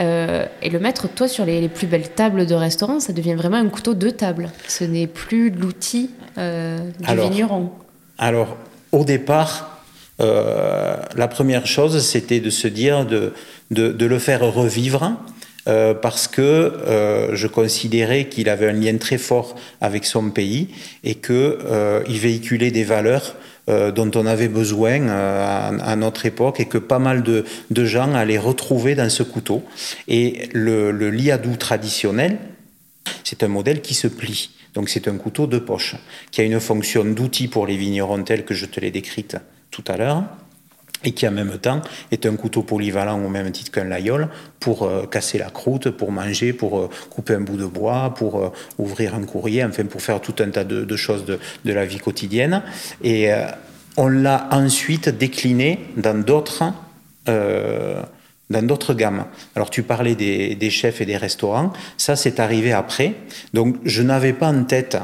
euh, 0.00 0.46
et 0.62 0.70
le 0.70 0.78
mettre, 0.78 1.08
toi, 1.08 1.28
sur 1.28 1.44
les, 1.44 1.60
les, 1.60 1.68
plus 1.68 1.86
belles 1.86 2.08
tables 2.08 2.46
de 2.46 2.54
restaurant. 2.54 3.00
Ça 3.00 3.12
devient 3.12 3.34
vraiment 3.34 3.58
un 3.58 3.68
couteau 3.68 3.94
de 3.94 4.10
table. 4.10 4.50
Ce 4.66 4.84
n'est 4.84 5.06
plus 5.06 5.50
l'outil 5.50 6.10
euh, 6.38 6.78
du 6.98 7.10
alors, 7.10 7.28
vigneron. 7.28 7.70
Alors, 8.18 8.56
au 8.92 9.04
départ, 9.04 9.82
euh, 10.20 10.96
la 11.16 11.28
première 11.28 11.66
chose, 11.66 12.02
c'était 12.04 12.40
de 12.40 12.50
se 12.50 12.68
dire 12.68 13.04
de, 13.04 13.32
de, 13.70 13.92
de, 13.92 14.06
le 14.06 14.18
faire 14.18 14.40
revivre 14.40 15.12
euh, 15.68 15.94
parce 15.94 16.26
que 16.26 16.42
euh, 16.42 17.34
je 17.34 17.46
considérais 17.46 18.28
qu'il 18.28 18.48
avait 18.48 18.68
un 18.68 18.72
lien 18.72 18.96
très 18.96 19.18
fort 19.18 19.54
avec 19.80 20.04
son 20.04 20.30
pays 20.30 20.68
et 21.04 21.14
qu'il 21.14 21.34
euh, 21.36 22.02
véhiculait 22.08 22.72
des 22.72 22.84
valeurs 22.84 23.36
euh, 23.68 23.92
dont 23.92 24.10
on 24.16 24.26
avait 24.26 24.48
besoin 24.48 25.06
à, 25.08 25.94
notre 25.94 26.26
époque 26.26 26.58
et 26.58 26.64
que 26.64 26.78
pas 26.78 26.98
mal 26.98 27.22
de, 27.22 27.44
gens 27.84 28.12
allaient 28.12 28.38
retrouver 28.38 28.96
dans 28.96 29.08
ce 29.08 29.22
couteau. 29.22 29.62
Et 30.08 30.48
le, 30.52 30.90
le 30.90 31.10
liadou 31.10 31.54
traditionnel, 31.56 32.38
c'est 33.22 33.44
un 33.44 33.48
modèle 33.48 33.80
qui 33.80 33.94
se 33.94 34.08
plie. 34.08 34.50
Donc 34.74 34.88
c'est 34.88 35.06
un 35.06 35.16
couteau 35.16 35.46
de 35.46 35.58
poche 35.58 35.94
qui 36.32 36.40
a 36.40 36.44
une 36.44 36.58
fonction 36.58 37.04
d'outil 37.04 37.46
pour 37.46 37.68
les 37.68 37.76
vignerons 37.76 38.24
tels 38.24 38.44
que 38.44 38.54
je 38.54 38.66
te 38.66 38.80
l'ai 38.80 38.90
décrite 38.90 39.36
tout 39.70 39.84
à 39.86 39.96
l'heure 39.96 40.24
et 41.04 41.12
qui 41.12 41.26
en 41.26 41.32
même 41.32 41.58
temps 41.58 41.80
est 42.10 42.26
un 42.26 42.36
couteau 42.36 42.62
polyvalent 42.62 43.22
au 43.22 43.28
même 43.28 43.50
titre 43.50 43.70
qu'un 43.70 43.84
layol 43.84 44.28
pour 44.60 44.84
euh, 44.84 45.06
casser 45.06 45.38
la 45.38 45.50
croûte, 45.50 45.90
pour 45.90 46.12
manger, 46.12 46.52
pour 46.52 46.78
euh, 46.78 46.90
couper 47.10 47.34
un 47.34 47.40
bout 47.40 47.56
de 47.56 47.66
bois, 47.66 48.14
pour 48.16 48.38
euh, 48.38 48.52
ouvrir 48.78 49.14
un 49.14 49.24
courrier, 49.24 49.64
enfin 49.64 49.84
pour 49.84 50.02
faire 50.02 50.20
tout 50.20 50.34
un 50.40 50.50
tas 50.50 50.64
de, 50.64 50.96
choses 50.96 51.24
de, 51.24 51.38
la 51.64 51.84
vie 51.84 51.98
quotidienne. 51.98 52.62
Et 53.02 53.30
on 53.96 54.08
l'a 54.08 54.48
ensuite 54.50 55.08
décliné 55.08 55.80
dans 55.96 56.18
d'autres 56.22 56.64
dans 57.26 58.66
d'autres 58.66 58.94
gammes. 58.94 59.24
Alors 59.56 59.70
tu 59.70 59.82
parlais 59.82 60.14
des 60.14 60.70
chefs 60.70 61.00
et 61.00 61.06
des 61.06 61.16
restaurants, 61.16 61.72
ça 61.96 62.16
c'est 62.16 62.40
arrivé 62.40 62.72
après. 62.72 63.14
Donc 63.54 63.76
je 63.84 64.02
n'avais 64.02 64.32
pas 64.32 64.48
en 64.48 64.64
tête 64.64 64.98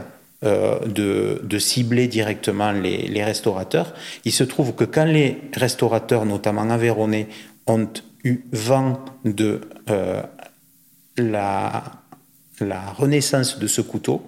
euh, 0.44 0.78
de, 0.86 1.58
cibler 1.58 2.06
directement 2.06 2.70
les, 2.70 3.24
restaurateurs. 3.24 3.92
Il 4.24 4.32
se 4.32 4.44
trouve 4.44 4.74
que 4.74 4.84
quand 4.84 5.04
les 5.04 5.38
restaurateurs, 5.52 6.24
notamment 6.26 6.70
aveyronnais, 6.70 7.26
ont 7.66 7.88
eu 8.22 8.44
vent 8.52 9.04
de 9.24 9.62
euh, 9.90 10.22
la, 11.16 11.82
la 12.60 12.80
renaissance 12.92 13.58
de 13.58 13.66
ce 13.66 13.80
couteau, 13.80 14.22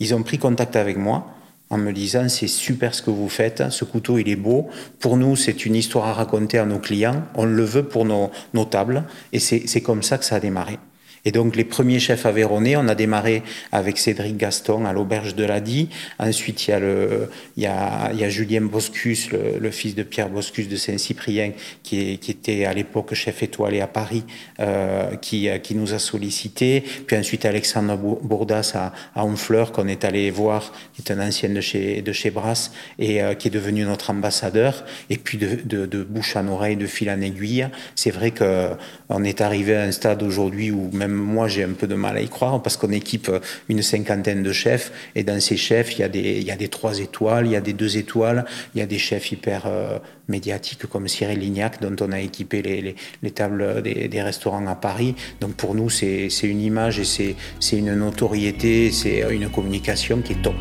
ils 0.00 0.14
ont 0.16 0.24
pris 0.24 0.38
contact 0.38 0.74
avec 0.74 0.96
moi 0.96 1.32
en 1.70 1.78
me 1.78 1.92
disant 1.92 2.28
c'est 2.28 2.48
super 2.48 2.94
ce 2.94 3.00
que 3.00 3.10
vous 3.10 3.28
faites, 3.28 3.70
ce 3.70 3.84
couteau 3.84 4.18
il 4.18 4.28
est 4.28 4.36
beau, 4.36 4.68
pour 4.98 5.16
nous 5.16 5.36
c'est 5.36 5.64
une 5.64 5.76
histoire 5.76 6.06
à 6.06 6.12
raconter 6.12 6.58
à 6.58 6.66
nos 6.66 6.80
clients, 6.80 7.22
on 7.34 7.44
le 7.44 7.64
veut 7.64 7.84
pour 7.84 8.04
nos, 8.04 8.30
nos 8.52 8.64
tables, 8.64 9.04
et 9.32 9.38
c'est 9.38 9.80
comme 9.80 10.02
ça 10.02 10.18
que 10.18 10.24
ça 10.24 10.36
a 10.36 10.40
démarré. 10.40 10.78
Et 11.24 11.32
donc 11.32 11.56
les 11.56 11.64
premiers 11.64 12.00
chefs 12.00 12.26
aveyronnais, 12.26 12.76
on 12.76 12.88
a 12.88 12.94
démarré 12.94 13.42
avec 13.70 13.98
Cédric 13.98 14.36
Gaston 14.36 14.84
à 14.84 14.92
l'auberge 14.92 15.34
de 15.34 15.44
l'Adi. 15.44 15.88
Ensuite, 16.18 16.66
il 16.66 16.70
y 16.70 16.74
a, 16.74 16.80
le, 16.80 17.30
il 17.56 17.62
y 17.62 17.66
a, 17.66 18.10
il 18.12 18.18
y 18.18 18.24
a 18.24 18.28
Julien 18.28 18.62
Boscus, 18.62 19.30
le, 19.30 19.58
le, 19.60 19.70
fils 19.70 19.94
de 19.94 20.02
Pierre 20.02 20.28
Boscus 20.28 20.68
de 20.68 20.76
Saint-Cyprien, 20.76 21.52
qui, 21.82 22.18
qui, 22.18 22.30
était 22.32 22.64
à 22.64 22.74
l'époque 22.74 23.14
chef 23.14 23.42
étoilé 23.42 23.80
à 23.80 23.86
Paris, 23.86 24.24
euh, 24.60 25.14
qui, 25.16 25.48
qui 25.62 25.74
nous 25.74 25.94
a 25.94 25.98
sollicité. 25.98 26.82
Puis 27.06 27.16
ensuite 27.16 27.44
Alexandre 27.44 27.96
Bourdas 27.96 28.72
à, 28.74 28.92
à 29.14 29.24
Honfleur, 29.24 29.72
qu'on 29.72 29.86
est 29.86 30.04
allé 30.04 30.30
voir, 30.30 30.72
qui 30.94 31.02
est 31.02 31.12
un 31.12 31.20
ancien 31.20 31.50
de 31.50 31.60
chez, 31.60 32.02
de 32.02 32.12
chez 32.12 32.30
Brass 32.30 32.72
et 32.98 33.22
euh, 33.22 33.34
qui 33.34 33.48
est 33.48 33.50
devenu 33.52 33.84
notre 33.84 34.10
ambassadeur. 34.10 34.84
Et 35.08 35.18
puis 35.18 35.38
de, 35.38 35.86
de, 35.86 36.02
bouche 36.02 36.36
en 36.36 36.48
oreille, 36.48 36.76
de 36.76 36.86
fil 36.86 37.10
en 37.10 37.20
aiguille, 37.20 37.68
c'est 37.94 38.10
vrai 38.10 38.32
qu'on 38.32 39.24
est 39.24 39.40
arrivé 39.40 39.76
à 39.76 39.82
un 39.82 39.92
stade 39.92 40.22
aujourd'hui 40.22 40.70
où 40.70 40.90
même 40.92 41.11
moi 41.12 41.48
j'ai 41.48 41.64
un 41.64 41.72
peu 41.72 41.86
de 41.86 41.94
mal 41.94 42.16
à 42.16 42.20
y 42.20 42.28
croire 42.28 42.62
parce 42.62 42.76
qu'on 42.76 42.90
équipe 42.90 43.30
une 43.68 43.82
cinquantaine 43.82 44.42
de 44.42 44.52
chefs 44.52 44.92
et 45.14 45.22
dans 45.24 45.40
ces 45.40 45.56
chefs 45.56 45.96
il 45.96 46.00
y 46.00 46.04
a 46.04 46.08
des 46.08 46.38
il 46.38 46.44
y 46.44 46.50
a 46.50 46.56
des 46.56 46.68
trois 46.68 46.98
étoiles, 46.98 47.46
il 47.46 47.52
y 47.52 47.56
a 47.56 47.60
des 47.60 47.72
deux 47.72 47.96
étoiles, 47.96 48.44
il 48.74 48.80
y 48.80 48.82
a 48.82 48.86
des 48.86 48.98
chefs 48.98 49.32
hyper 49.32 49.64
euh, 49.66 49.98
médiatiques 50.28 50.86
comme 50.86 51.08
Cyril 51.08 51.38
Lignac 51.38 51.80
dont 51.80 51.94
on 52.04 52.12
a 52.12 52.20
équipé 52.20 52.62
les, 52.62 52.80
les, 52.80 52.96
les 53.22 53.30
tables 53.30 53.82
des, 53.82 54.22
restaurants 54.22 54.66
à 54.66 54.74
Paris. 54.74 55.14
Donc 55.40 55.54
pour 55.54 55.74
nous 55.74 55.90
c'est 55.90 56.28
une 56.42 56.60
image 56.60 56.98
et 57.00 57.04
c'est 57.04 57.76
une 57.76 57.94
notoriété, 57.94 58.90
c'est 58.90 59.24
une 59.30 59.48
communication 59.48 60.22
qui 60.22 60.32
est 60.34 60.42
top. 60.42 60.54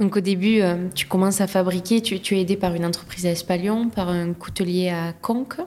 Donc 0.00 0.16
au 0.18 0.20
début, 0.20 0.60
euh, 0.60 0.88
tu 0.94 1.06
commences 1.06 1.40
à 1.40 1.46
fabriquer, 1.46 2.02
tu, 2.02 2.20
tu, 2.20 2.36
es 2.36 2.42
aidé 2.42 2.56
par 2.56 2.74
une 2.74 2.84
entreprise 2.84 3.26
à 3.26 3.30
Espalion, 3.30 3.88
par 3.88 4.10
un 4.10 4.34
coutelier 4.34 4.90
à 4.90 5.12
Conques. 5.12 5.60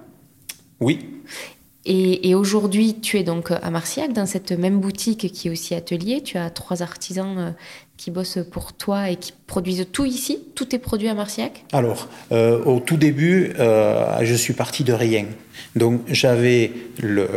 Oui. 0.80 1.00
Et, 1.90 2.36
aujourd'hui, 2.36 3.00
tu 3.00 3.18
es 3.18 3.24
donc 3.24 3.50
à 3.50 3.72
Marciac, 3.72 4.12
dans 4.12 4.26
cette 4.26 4.52
même 4.52 4.82
boutique 4.82 5.32
qui 5.32 5.48
est 5.48 5.52
aussi 5.52 5.74
atelier. 5.74 6.22
Tu 6.22 6.38
as 6.38 6.50
trois 6.50 6.82
artisans 6.82 7.38
euh, 7.38 7.52
qui 7.98 8.12
bossent 8.12 8.40
pour 8.52 8.74
toi 8.74 9.10
et 9.10 9.16
qui 9.16 9.34
produisent 9.48 9.88
tout 9.92 10.06
ici 10.06 10.40
Tout 10.56 10.76
est 10.76 10.80
produit 10.80 11.10
à 11.10 11.14
Marciac 11.14 11.66
Alors, 11.74 12.08
euh, 12.32 12.64
au 12.64 12.80
tout 12.80 12.98
début, 12.98 13.54
euh, 13.60 14.20
je 14.22 14.36
suis 14.36 14.54
parti 14.54 14.84
de 14.84 14.94
rien. 14.94 15.26
Donc, 15.76 16.02
j'avais 16.08 16.72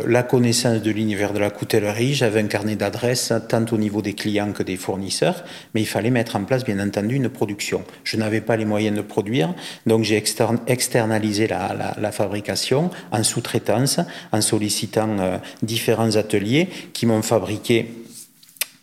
la 0.06 0.22
connaissance 0.22 0.82
de 0.82 0.90
l'univers 0.90 1.32
de 1.32 1.38
la 1.38 1.50
coutellerie, 1.50 2.14
j'avais 2.14 2.40
un 2.40 2.46
carnet 2.46 2.76
d'adresses, 2.76 3.32
tant 3.48 3.64
au 3.72 3.78
niveau 3.78 4.02
des 4.02 4.12
clients 4.12 4.52
que 4.52 4.62
des 4.62 4.76
fournisseurs, 4.76 5.44
mais 5.74 5.80
il 5.80 5.86
fallait 5.86 6.10
mettre 6.10 6.36
en 6.36 6.44
place, 6.44 6.64
bien 6.64 6.78
entendu, 6.86 7.16
une 7.16 7.30
production. 7.30 7.82
Je 8.04 8.18
n'avais 8.18 8.42
pas 8.42 8.56
les 8.56 8.66
moyens 8.66 8.96
de 8.96 9.02
produire, 9.02 9.54
donc 9.86 10.04
j'ai 10.04 10.22
externalisé 10.66 11.48
la, 11.48 12.12
fabrication 12.12 12.90
en 13.12 13.22
sous-traitance, 13.22 14.00
en 14.32 14.40
sollicitant 14.40 15.18
euh, 15.18 15.38
différents 15.62 16.16
ateliers 16.16 16.68
qui 16.92 17.06
m'ont 17.06 17.22
fabriqué 17.22 17.88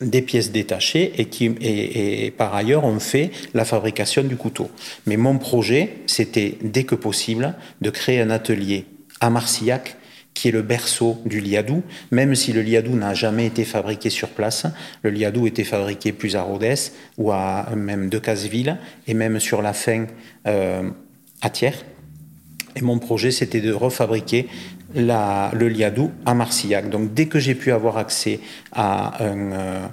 des 0.02 0.22
pièces 0.22 0.52
détachées 0.52 1.14
et 1.18 1.26
qui, 1.26 1.46
et, 1.62 2.32
par 2.32 2.54
ailleurs, 2.56 2.86
ont 2.86 3.00
fait 3.00 3.32
la 3.54 3.66
fabrication 3.66 4.24
du 4.24 4.36
couteau. 4.36 4.70
Mais 5.06 5.18
mon 5.18 5.38
projet, 5.38 5.98
c'était, 6.06 6.58
dès 6.62 6.84
que 6.84 6.96
possible, 6.96 7.56
de 7.82 7.90
créer 7.90 8.22
un 8.22 8.30
atelier 8.30 8.86
à 9.22 9.30
Marcillac, 9.30 9.98
qui 10.38 10.50
est 10.50 10.52
le 10.52 10.62
berceau 10.62 11.20
du 11.26 11.40
liadou, 11.40 11.82
même 12.12 12.36
si 12.36 12.54
le 12.54 12.62
liadou 12.62 12.96
n'a 12.96 13.16
jamais 13.16 13.48
été 13.48 13.66
fabriqué 13.66 14.12
sur 14.12 14.30
place. 14.30 14.68
Le 15.02 15.10
liadou 15.10 15.48
était 15.48 15.64
fabriqué 15.64 16.12
plus 16.12 16.36
à 16.36 16.44
Rodez 16.44 16.76
ou 17.18 17.32
à 17.32 17.68
même 17.76 18.08
de 18.10 18.20
Casseville 18.20 18.78
et 19.08 19.16
même 19.16 19.40
sur 19.40 19.64
la 19.64 19.74
fin 19.74 20.06
euh, 20.46 20.92
à 21.42 21.50
Thiers. 21.50 21.72
Et 22.76 22.82
mon 22.82 23.00
projet, 23.00 23.32
c'était 23.32 23.62
de 23.62 23.74
refabriquer 23.74 24.48
le 24.98 25.68
Liadou 25.68 26.12
à 26.26 26.34
Marcillac. 26.34 26.90
Donc 26.90 27.14
dès 27.14 27.28
que 27.28 27.40
j'ai 27.40 27.56
pu 27.56 27.72
avoir 27.72 27.98
accès 27.98 28.40
à 28.74 29.22
euh, 29.24 29.88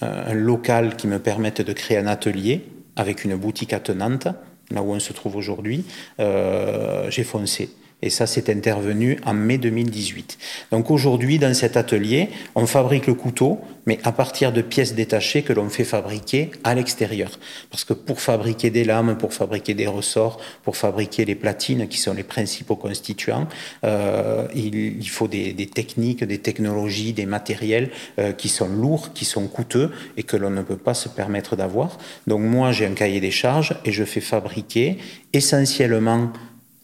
un, 0.00 0.34
local 0.34 0.96
qui 0.96 1.06
me 1.06 1.18
permette 1.18 1.62
de 1.62 1.72
créer 1.72 1.98
un 1.98 2.06
atelier 2.06 2.64
avec 2.96 3.24
une 3.24 3.36
boutique 3.36 3.72
attenante, 3.72 4.28
là 4.70 4.82
où 4.82 4.92
on 4.92 5.00
se 5.00 5.12
trouve 5.12 5.36
aujourd'hui, 5.36 5.84
euh, 6.20 7.10
j'ai 7.10 7.24
foncé. 7.24 7.70
Et 8.02 8.10
ça, 8.10 8.26
c'est 8.26 8.48
intervenu 8.48 9.18
en 9.26 9.34
mai 9.34 9.58
2018. 9.58 10.38
Donc 10.72 10.90
aujourd'hui, 10.90 11.38
dans 11.38 11.54
cet 11.54 11.76
atelier, 11.76 12.30
on 12.54 12.66
fabrique 12.66 13.06
le 13.06 13.14
couteau, 13.14 13.60
mais 13.86 13.98
à 14.04 14.12
partir 14.12 14.52
de 14.52 14.62
pièces 14.62 14.94
détachées 14.94 15.42
que 15.42 15.52
l'on 15.52 15.68
fait 15.68 15.84
fabriquer 15.84 16.50
à 16.64 16.74
l'extérieur. 16.74 17.38
Parce 17.70 17.84
que 17.84 17.92
pour 17.92 18.20
fabriquer 18.20 18.70
des 18.70 18.84
lames, 18.84 19.16
pour 19.18 19.34
fabriquer 19.34 19.74
des 19.74 19.86
ressorts, 19.86 20.40
pour 20.62 20.76
fabriquer 20.76 21.24
les 21.24 21.34
platines, 21.34 21.88
qui 21.88 21.98
sont 21.98 22.14
les 22.14 22.22
principaux 22.22 22.76
constituants, 22.76 23.48
euh, 23.84 24.46
il, 24.54 25.08
faut 25.08 25.28
des, 25.28 25.54
techniques, 25.66 26.24
des 26.24 26.38
technologies, 26.38 27.12
des 27.12 27.26
matériels 27.26 27.90
euh, 28.18 28.32
qui 28.32 28.48
sont 28.48 28.68
lourds, 28.68 29.12
qui 29.12 29.24
sont 29.24 29.46
coûteux 29.46 29.90
et 30.16 30.22
que 30.22 30.36
l'on 30.36 30.50
ne 30.50 30.62
peut 30.62 30.76
pas 30.76 30.94
se 30.94 31.08
permettre 31.08 31.56
d'avoir. 31.56 31.98
Donc 32.26 32.40
moi, 32.40 32.72
j'ai 32.72 32.86
un 32.86 32.94
cahier 32.94 33.20
des 33.20 33.30
charges 33.30 33.74
et 33.84 33.92
je 33.92 34.04
fais 34.04 34.20
fabriquer 34.20 34.98
essentiellement 35.32 36.32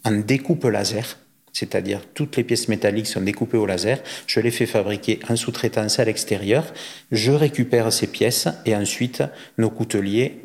en 0.07 0.13
découpe 0.13 0.65
laser, 0.65 1.19
c'est-à-dire 1.53 2.01
toutes 2.15 2.37
les 2.37 2.45
pièces 2.45 2.69
métalliques 2.69 3.09
sont 3.09 3.21
découpées 3.21 3.57
au 3.57 3.67
laser, 3.67 3.99
je 4.27 4.41
les 4.41 4.51
fais 4.51 4.67
fabriquer 4.67 5.19
en 5.29 5.37
sous-traitance 5.37 5.99
à 5.99 6.05
l'extérieur, 6.05 6.73
je 7.11 7.33
récupère 7.33 7.93
ces 7.93 8.07
pièces 8.07 8.49
et 8.65 8.77
ensuite 8.77 9.23
nos 9.59 9.71
couteliers 9.71 10.41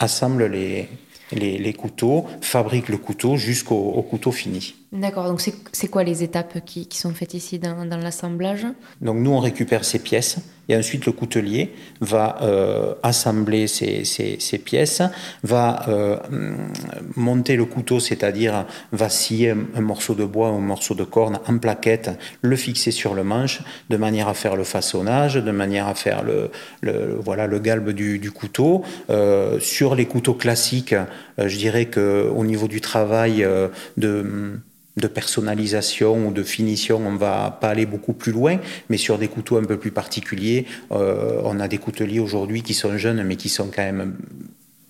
assemblent 0.00 0.46
les, 0.46 0.88
les, 1.32 1.72
couteaux, 1.72 2.26
fabriquent 2.40 2.88
le 2.88 2.98
couteau 2.98 3.36
jusqu'au 3.36 4.02
couteau 4.02 4.32
fini. 4.32 4.74
D'accord, 4.90 5.28
donc 5.28 5.42
c'est 5.72 5.88
quoi 5.88 6.02
les 6.02 6.22
étapes 6.22 6.64
qui, 6.64 6.88
sont 6.92 7.12
faites 7.12 7.34
ici 7.34 7.58
dans, 7.58 7.84
l'assemblage? 7.84 8.66
Donc 9.02 9.18
nous, 9.18 9.30
on 9.30 9.38
récupère 9.38 9.84
ces 9.84 9.98
pièces 9.98 10.38
et 10.70 10.76
ensuite 10.76 11.04
le 11.04 11.12
coutelier 11.12 11.74
va 12.00 12.38
euh, 12.40 12.94
assembler 13.02 13.66
ces, 13.66 14.58
pièces, 14.64 15.02
va 15.42 15.82
euh, 15.88 16.16
monter 17.16 17.56
le 17.56 17.66
couteau, 17.66 18.00
c'est-à-dire 18.00 18.64
va 18.92 19.10
scier 19.10 19.50
un, 19.50 19.80
morceau 19.82 20.14
de 20.14 20.24
bois 20.24 20.52
ou 20.52 20.56
un 20.56 20.60
morceau 20.60 20.94
de 20.94 21.04
corne 21.04 21.38
en 21.46 21.58
plaquette, 21.58 22.10
le 22.40 22.56
fixer 22.56 22.90
sur 22.90 23.12
le 23.12 23.24
manche 23.24 23.60
de 23.90 23.96
manière 23.98 24.28
à 24.28 24.34
faire 24.34 24.56
le 24.56 24.64
façonnage, 24.64 25.34
de 25.34 25.50
manière 25.50 25.86
à 25.86 25.94
faire 25.94 26.22
le, 26.22 26.50
voilà, 27.20 27.46
le 27.46 27.58
galbe 27.58 27.90
du, 27.90 28.30
couteau. 28.30 28.84
Euh, 29.10 29.60
sur 29.60 29.94
les 29.94 30.06
couteaux 30.06 30.34
classiques, 30.34 30.94
je 31.36 31.56
dirais 31.58 31.86
qu'au 31.86 32.44
niveau 32.44 32.68
du 32.68 32.80
travail 32.80 33.46
de 33.98 34.60
de 35.00 35.08
personnalisation 35.08 36.28
ou 36.28 36.32
de 36.32 36.42
finition, 36.42 37.00
on 37.04 37.16
va 37.16 37.56
pas 37.60 37.68
aller 37.70 37.86
beaucoup 37.86 38.12
plus 38.12 38.32
loin, 38.32 38.58
mais 38.88 38.96
sur 38.96 39.18
des 39.18 39.28
couteaux 39.28 39.56
un 39.56 39.64
peu 39.64 39.78
plus 39.78 39.90
particuliers, 39.90 40.66
euh, 40.92 41.40
on 41.44 41.60
a 41.60 41.68
des 41.68 41.78
couteliers 41.78 42.20
aujourd'hui 42.20 42.62
qui 42.62 42.74
sont 42.74 42.96
jeunes, 42.98 43.22
mais 43.22 43.36
qui 43.36 43.48
sont 43.48 43.70
quand 43.74 43.82
même 43.82 44.16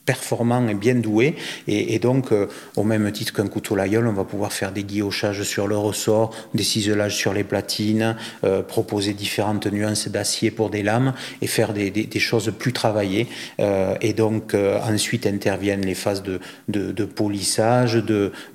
performant 0.08 0.66
et 0.68 0.74
bien 0.74 0.94
doué. 0.94 1.36
Et, 1.66 1.98
donc, 1.98 2.32
euh, 2.32 2.46
au 2.76 2.82
même 2.82 3.12
titre 3.12 3.34
qu'un 3.34 3.46
couteau 3.46 3.76
Layol, 3.76 4.06
on 4.06 4.14
va 4.14 4.24
pouvoir 4.24 4.54
faire 4.54 4.72
des 4.72 4.82
guillochages 4.82 5.42
sur 5.42 5.68
le 5.68 5.76
ressort, 5.76 6.34
des 6.54 6.62
ciselages 6.62 7.14
sur 7.14 7.34
les 7.34 7.44
platines, 7.44 8.16
euh, 8.42 8.62
proposer 8.62 9.12
différentes 9.12 9.66
nuances 9.66 10.08
d'acier 10.08 10.50
pour 10.50 10.70
des 10.70 10.82
lames 10.82 11.12
et 11.42 11.46
faire 11.46 11.74
des, 11.74 12.08
choses 12.18 12.50
plus 12.58 12.72
travaillées. 12.72 13.26
Euh, 13.60 13.96
et 14.00 14.14
donc, 14.14 14.54
ensuite 14.54 15.26
interviennent 15.26 15.84
les 15.84 15.94
phases 15.94 16.22
de, 16.22 16.40
de, 16.68 17.04
polissage, 17.04 18.02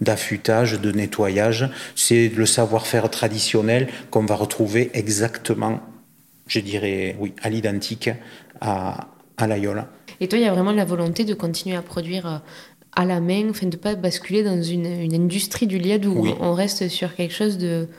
d'affûtage, 0.02 0.82
de 0.82 0.92
nettoyage. 0.92 1.70
C'est 1.96 2.32
le 2.36 2.48
savoir-faire 2.48 3.12
traditionnel 3.12 3.90
qu'on 4.10 4.26
va 4.26 4.36
retrouver 4.36 4.90
exactement, 4.96 5.82
je 6.48 6.62
dirais, 6.62 7.16
oui, 7.20 7.34
à 7.44 7.50
l'identique 7.50 8.10
à, 8.60 9.08
à. 9.38 9.48
Et 10.24 10.28
toi, 10.30 10.40
il 10.40 10.46
y 10.46 10.48
a 10.48 10.54
vraiment 10.54 10.72
la 10.72 10.86
volonté 10.86 11.26
de 11.26 11.34
continuer 11.34 11.76
à 11.76 11.82
produire 11.82 12.26
euh, 12.26 12.38
à 12.96 13.04
la 13.04 13.20
main, 13.20 13.50
enfin, 13.50 13.68
de 13.68 13.76
ne 13.76 13.82
pas 13.82 13.96
basculer 13.96 14.42
dans 14.42 14.64
une, 14.64 14.88
industrie 15.14 15.68
du 15.68 15.78
liad 15.78 16.06
où 16.06 16.26
on 16.40 16.54
reste 16.54 16.88
sur 16.88 17.14
quelque 17.14 17.34
chose 17.34 17.58
de, 17.58 17.90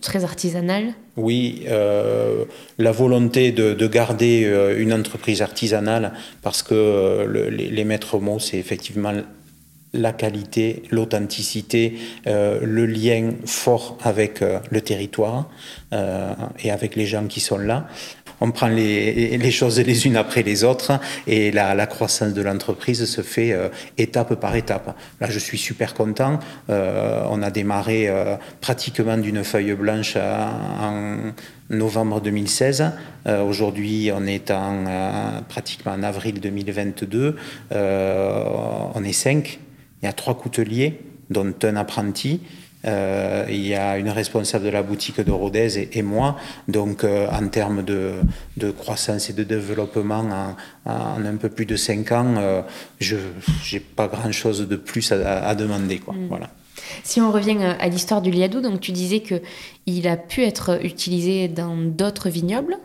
très 0.00 0.24
artisanal? 0.24 0.94
Oui, 1.18 1.64
euh, 1.68 2.46
la 2.78 2.90
volonté 2.90 3.52
de, 3.52 3.86
garder 3.86 4.44
euh, 4.46 4.80
une 4.80 4.94
entreprise 4.94 5.42
artisanale 5.42 6.14
parce 6.40 6.62
que 6.62 7.50
les, 7.50 7.84
maîtres 7.84 8.18
mots, 8.18 8.38
c'est 8.38 8.56
effectivement 8.56 9.12
la 9.92 10.12
qualité, 10.14 10.84
l'authenticité, 10.90 11.98
le 12.24 12.86
lien 12.86 13.32
fort 13.44 13.98
avec 14.00 14.40
le 14.40 14.80
territoire 14.80 15.50
et 15.92 16.70
avec 16.70 16.96
les 16.96 17.04
gens 17.04 17.26
qui 17.26 17.40
sont 17.40 17.58
là 17.58 17.88
on 18.42 18.50
prend 18.50 18.66
les, 18.66 19.50
choses 19.52 19.78
les 19.78 20.06
unes 20.06 20.16
après 20.16 20.42
les 20.42 20.64
autres 20.64 20.98
et 21.28 21.52
la, 21.52 21.86
croissance 21.86 22.34
de 22.34 22.42
l'entreprise 22.42 23.04
se 23.04 23.20
fait 23.20 23.52
euh, 23.52 23.68
étape 23.98 24.34
par 24.34 24.56
étape. 24.56 24.96
Là, 25.20 25.28
je 25.30 25.38
suis 25.38 25.58
super 25.58 25.94
content. 25.94 26.40
Euh, 26.68 27.24
on 27.30 27.40
a 27.42 27.50
démarré 27.50 28.08
euh, 28.08 28.36
pratiquement 28.60 29.16
d'une 29.16 29.44
feuille 29.44 29.74
blanche 29.74 30.16
en 30.16 31.32
novembre 31.70 32.20
2016. 32.20 32.90
Aujourd'hui, 33.46 34.10
on 34.12 34.26
est 34.26 34.50
en, 34.50 35.42
pratiquement 35.48 35.92
en 35.92 36.02
avril 36.02 36.40
2022. 36.40 37.36
on 37.70 39.04
est 39.04 39.12
cinq. 39.12 39.60
Il 40.02 40.06
y 40.06 40.08
a 40.08 40.12
trois 40.12 40.36
couteliers, 40.36 41.00
dont 41.30 41.54
un 41.62 41.76
apprenti. 41.76 42.40
Euh, 42.84 43.46
il 43.48 43.66
y 43.66 43.74
a 43.74 43.98
une 43.98 44.08
responsable 44.08 44.64
de 44.64 44.70
la 44.70 44.82
boutique 44.82 45.20
de 45.20 45.30
Rodez 45.30 45.88
et, 45.92 46.02
moi. 46.02 46.36
Donc, 46.68 47.04
euh, 47.04 47.28
en 47.30 47.48
termes 47.48 47.84
de, 47.84 48.22
croissance 48.78 49.30
et 49.30 49.32
de 49.32 49.44
développement, 49.44 50.24
en, 50.86 51.24
un 51.24 51.36
peu 51.36 51.48
plus 51.48 51.66
de 51.66 51.76
5 51.76 52.12
ans, 52.12 52.34
euh, 52.38 52.62
je 52.98 53.16
n'ai 53.72 53.80
pas 53.80 54.08
grand-chose 54.08 54.66
de 54.68 54.76
plus 54.76 55.12
à, 55.12 55.54
demander. 55.54 55.98
Quoi. 55.98 56.14
Mm. 56.14 56.26
Voilà. 56.28 56.50
Si 57.04 57.20
on 57.20 57.30
revient 57.30 57.76
à 57.78 57.88
l'histoire 57.88 58.22
du 58.22 58.30
liadou, 58.30 58.60
donc 58.60 58.80
tu 58.80 58.92
disais 58.92 59.20
qu'il 59.20 60.08
a 60.08 60.16
pu 60.16 60.42
être 60.42 60.84
utilisé 60.84 61.48
dans 61.48 61.76
d'autres 61.76 62.28
vignobles 62.28 62.76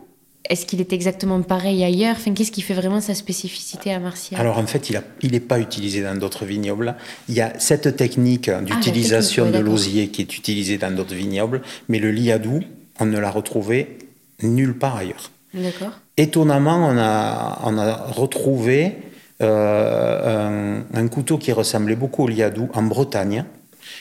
est-ce 0.48 0.64
qu'il 0.64 0.80
est 0.80 0.92
exactement 0.92 1.40
pareil 1.42 1.84
ailleurs? 1.84 2.16
Enfin, 2.18 2.32
Qu'est-ce 2.32 2.52
qui 2.52 2.62
fait 2.62 2.74
vraiment 2.74 3.00
sa 3.00 3.14
spécificité 3.14 3.92
à 3.92 4.00
Martial? 4.00 4.40
Alors 4.40 4.58
en 4.58 4.66
fait, 4.66 4.90
il 5.22 5.32
n'est 5.32 5.40
pas 5.40 5.58
utilisé 5.58 6.02
dans 6.02 6.14
d'autres 6.14 6.46
vignobles. 6.46 6.96
Il 7.28 7.34
y 7.34 7.40
a 7.40 7.58
cette 7.58 7.96
technique 7.96 8.48
ah, 8.48 8.60
d'utilisation 8.60 9.50
de 9.50 9.58
l'osier 9.58 10.08
qui 10.08 10.22
est 10.22 10.36
utilisée 10.36 10.78
dans 10.78 10.94
d'autres 10.94 11.14
vignobles, 11.14 11.60
mais 11.88 11.98
le 11.98 12.10
liadou, 12.10 12.60
on 12.98 13.06
ne 13.06 13.18
l'a 13.18 13.30
retrouvé 13.30 13.98
nulle 14.42 14.76
part 14.76 14.96
ailleurs. 14.96 15.30
D'accord. 15.52 15.92
Étonnamment, 16.16 16.88
on 16.88 16.98
a, 16.98 17.60
on 17.64 17.78
a 17.78 17.94
retrouvé 18.10 18.96
euh, 19.40 20.80
un, 20.92 21.08
couteau 21.08 21.38
qui 21.38 21.52
ressemblait 21.52 21.96
beaucoup 21.96 22.24
au 22.24 22.28
liadou 22.28 22.68
en 22.74 22.82
Bretagne, 22.82 23.44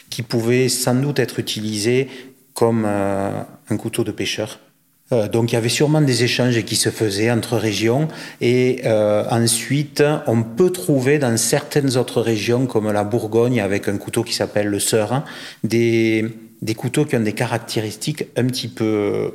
qui 0.10 0.24
pouvait 0.24 0.70
sans 0.70 0.96
doute 0.96 1.20
être 1.20 1.40
utilisé 1.40 2.08
comme 2.54 2.86
euh, 2.88 3.32
un 3.70 3.78
couteau 3.78 4.04
de 4.04 4.12
pêcheur. 4.12 4.60
Euh, 5.12 5.28
donc 5.28 5.52
il 5.52 5.56
y 5.56 5.58
avait 5.58 5.70
sûrement 5.70 6.02
des 6.02 6.24
échanges 6.24 6.62
qui 6.64 6.76
se 6.76 6.90
faisaient 6.90 7.32
entre 7.32 7.58
régions. 7.58 8.08
Et 8.42 8.82
euh, 8.86 9.24
ensuite 9.30 10.04
on 10.28 10.44
peut 10.44 10.72
trouver 10.72 11.20
dans 11.20 11.36
certaines 11.38 11.98
autres 11.98 12.22
régions 12.22 12.66
comme 12.66 12.92
la 12.92 13.04
Bourgogne 13.04 13.62
avec 13.62 13.88
un 13.88 13.98
couteau 13.98 14.24
qui 14.24 14.34
s'appelle 14.34 14.68
le 14.68 14.80
Seur 14.80 15.24
des, 15.64 16.26
des 16.62 16.76
couteaux 16.76 17.06
qui 17.06 17.16
ont 17.16 17.22
des 17.22 17.34
caractéristiques 17.34 18.26
un 18.36 18.46
petit 18.46 18.68
peu 18.68 19.32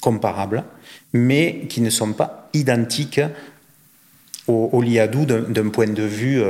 comparables 0.00 0.64
mais 1.12 1.66
qui 1.68 1.80
ne 1.80 1.90
sont 1.90 2.12
pas 2.12 2.50
identiques 2.52 3.20
au, 4.46 4.82
liadou 4.82 5.24
d'un 5.24 5.68
point 5.70 5.86
de 5.86 6.02
vue 6.02 6.42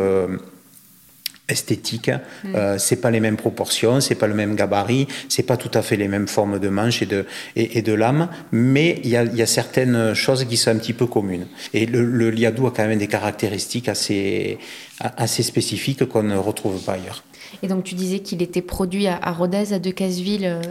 esthétique. 1.49 2.11
Euh, 2.47 2.79
c'est 2.79 2.97
pas 2.97 3.11
les 3.11 3.21
mêmes 3.21 3.37
proportions, 3.37 4.01
c'est 4.01 4.15
pas 4.15 4.27
le 4.27 4.35
même 4.35 4.57
gabarit, 4.57 5.07
c'est 5.29 5.43
pas 5.43 5.57
tout 5.57 5.71
à 5.75 5.83
fait 5.83 5.97
les 5.97 6.09
mêmes 6.09 6.27
formes 6.27 6.59
de 6.59 6.69
manches 6.69 7.03
et 7.03 7.83
de, 7.83 7.93
lames, 7.93 8.29
mais 8.51 9.01
il 9.05 9.11
y 9.11 9.17
a, 9.17 9.47
certaines 9.47 10.15
choses 10.15 10.45
qui 10.45 10.57
sont 10.57 10.71
un 10.71 10.79
petit 10.79 10.95
peu 10.95 11.07
communes. 11.07 11.47
Et 11.75 11.87
le, 11.87 12.31
liadou 12.31 12.67
a 12.67 12.71
quand 12.71 12.87
même 12.87 12.99
des 12.99 13.09
caractéristiques 13.09 13.89
assez, 13.89 14.59
assez 15.01 15.43
spécifiques 15.43 16.05
qu'on 16.07 16.23
ne 16.23 16.37
retrouve 16.37 16.83
pas 16.83 16.95
ailleurs. 16.95 17.23
Et 17.63 17.69
donc 17.69 17.85
tu 17.85 17.95
disais 17.95 18.21
qu'il 18.21 18.43
était 18.43 18.63
produit 18.63 19.07
à, 19.07 19.33
Rodez, 19.33 19.73
à 19.73 19.79
Decazeville, 19.79 20.47
euh, 20.47 20.63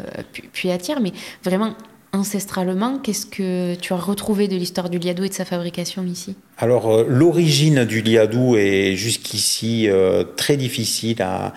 puis 0.51 0.71
à 0.71 0.77
Thiers, 0.77 0.99
mais 1.01 1.13
vraiment 1.43 1.75
ancestralement, 2.13 2.99
qu'est-ce 2.99 3.25
que 3.25 3.75
tu 3.75 3.91
as 3.91 3.97
retrouvé 3.97 4.47
de 4.47 4.55
l'histoire 4.55 4.89
du 4.89 4.99
liadou 4.99 5.23
et 5.25 5.29
de 5.29 5.33
sa 5.33 5.45
fabrication 5.45 6.03
ici? 6.05 6.35
Alors, 6.59 6.89
euh, 6.89 7.05
l'origine 7.09 7.83
du 7.85 8.01
liadou 8.01 8.55
est 8.55 8.95
jusqu'ici 8.95 9.89
euh, 9.89 10.23
très 10.37 10.55
difficile 10.55 11.21
à, 11.21 11.53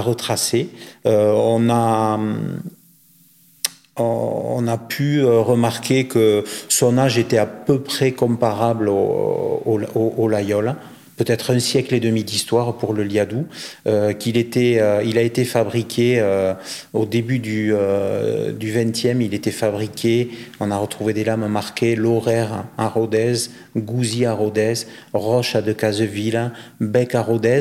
retracer. 0.00 0.68
Euh, 1.06 1.32
on 1.34 1.68
a 4.68 4.78
pu 4.78 5.24
remarquer 5.24 6.06
que 6.06 6.44
son 6.68 6.98
âge 6.98 7.18
était 7.18 7.38
à 7.38 7.46
peu 7.46 7.80
près 7.80 8.12
comparable 8.12 8.88
au, 8.88 9.62
au, 9.64 9.80
au, 9.94 10.28
peut-être 11.18 11.52
un 11.52 11.58
siècle 11.58 11.94
et 11.94 12.00
demi 12.00 12.24
d'histoire 12.24 12.76
pour 12.76 12.94
le 12.94 13.02
liadou, 13.02 13.46
euh, 13.86 14.12
qu'il 14.12 14.36
était, 14.36 14.78
euh, 14.80 15.02
il 15.04 15.18
a 15.18 15.22
été 15.22 15.44
fabriqué 15.44 16.18
euh, 16.20 16.54
au 16.94 17.04
début 17.04 17.38
du, 17.40 17.74
du 18.58 18.72
20e, 18.72 19.20
il 19.20 19.34
était 19.34 19.50
fabriqué, 19.50 20.30
on 20.60 20.70
a 20.70 20.76
retrouvé 20.76 21.12
des 21.12 21.24
lames 21.24 21.46
marquées 21.48 21.96
l'horaire 21.96 22.64
à 22.78 22.88
Rodez, 22.88 23.34
Gouzy 23.76 24.24
à 24.24 24.32
Rodez, 24.32 24.74
Roche 25.12 25.54
à 25.54 25.62
Decazeville, 25.62 26.52
Bec 26.80 27.14
à 27.14 27.22
Rodez, 27.22 27.60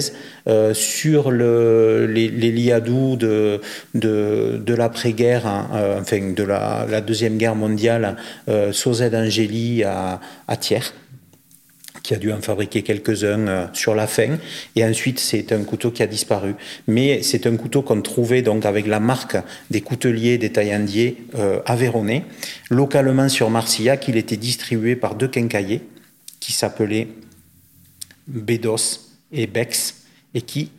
sur 0.73 1.31
le, 1.31 2.05
les, 2.05 2.29
les 2.29 2.51
liadous 2.51 3.17
de, 3.17 3.59
de, 3.95 4.61
de 4.63 4.73
l'après-guerre, 4.73 5.45
hein, 5.45 5.67
enfin 5.99 6.33
de 6.33 6.43
la, 6.43 6.85
la, 6.89 7.01
Deuxième 7.01 7.37
Guerre 7.37 7.55
mondiale, 7.55 8.15
euh, 8.49 8.71
Sauzet 8.71 9.09
d'Angély 9.09 9.83
à, 9.83 10.19
à 10.47 10.57
Thiers 10.57 10.93
qui 12.07 12.13
a 12.13 12.17
dû 12.17 12.31
en 12.31 12.39
fabriquer 12.39 12.83
quelques-uns 12.83 13.47
euh, 13.49 13.67
sur 13.73 13.93
la 13.93 14.07
fin. 14.07 14.37
Et 14.77 14.85
ensuite, 14.85 15.19
c'est 15.19 15.51
un 15.51 15.65
couteau 15.65 15.91
qui 15.91 16.01
a 16.01 16.07
disparu. 16.07 16.55
Mais 16.87 17.21
c'est 17.21 17.45
un 17.45 17.57
couteau 17.57 17.81
qu'on 17.81 18.01
trouvait 18.01 18.41
donc 18.41 18.65
avec 18.65 18.87
la 18.87 19.01
marque 19.01 19.35
des 19.71 19.81
couteliers, 19.81 20.37
des 20.37 20.49
taillandiers 20.49 21.17
euh, 21.35 21.59
aveyronnais. 21.65 22.23
Localement 22.69 23.27
sur 23.27 23.49
Marcillac, 23.49 24.07
il 24.07 24.15
était 24.15 24.37
distribué 24.37 24.95
par 24.95 25.15
deux 25.15 25.27
quincaillers 25.27 25.81
qui 26.39 26.53
s'appelaient 26.53 27.09
Bédos 28.25 29.01
et 29.33 29.45
Bex 29.45 30.05
et 30.33 30.41
qui 30.41 30.71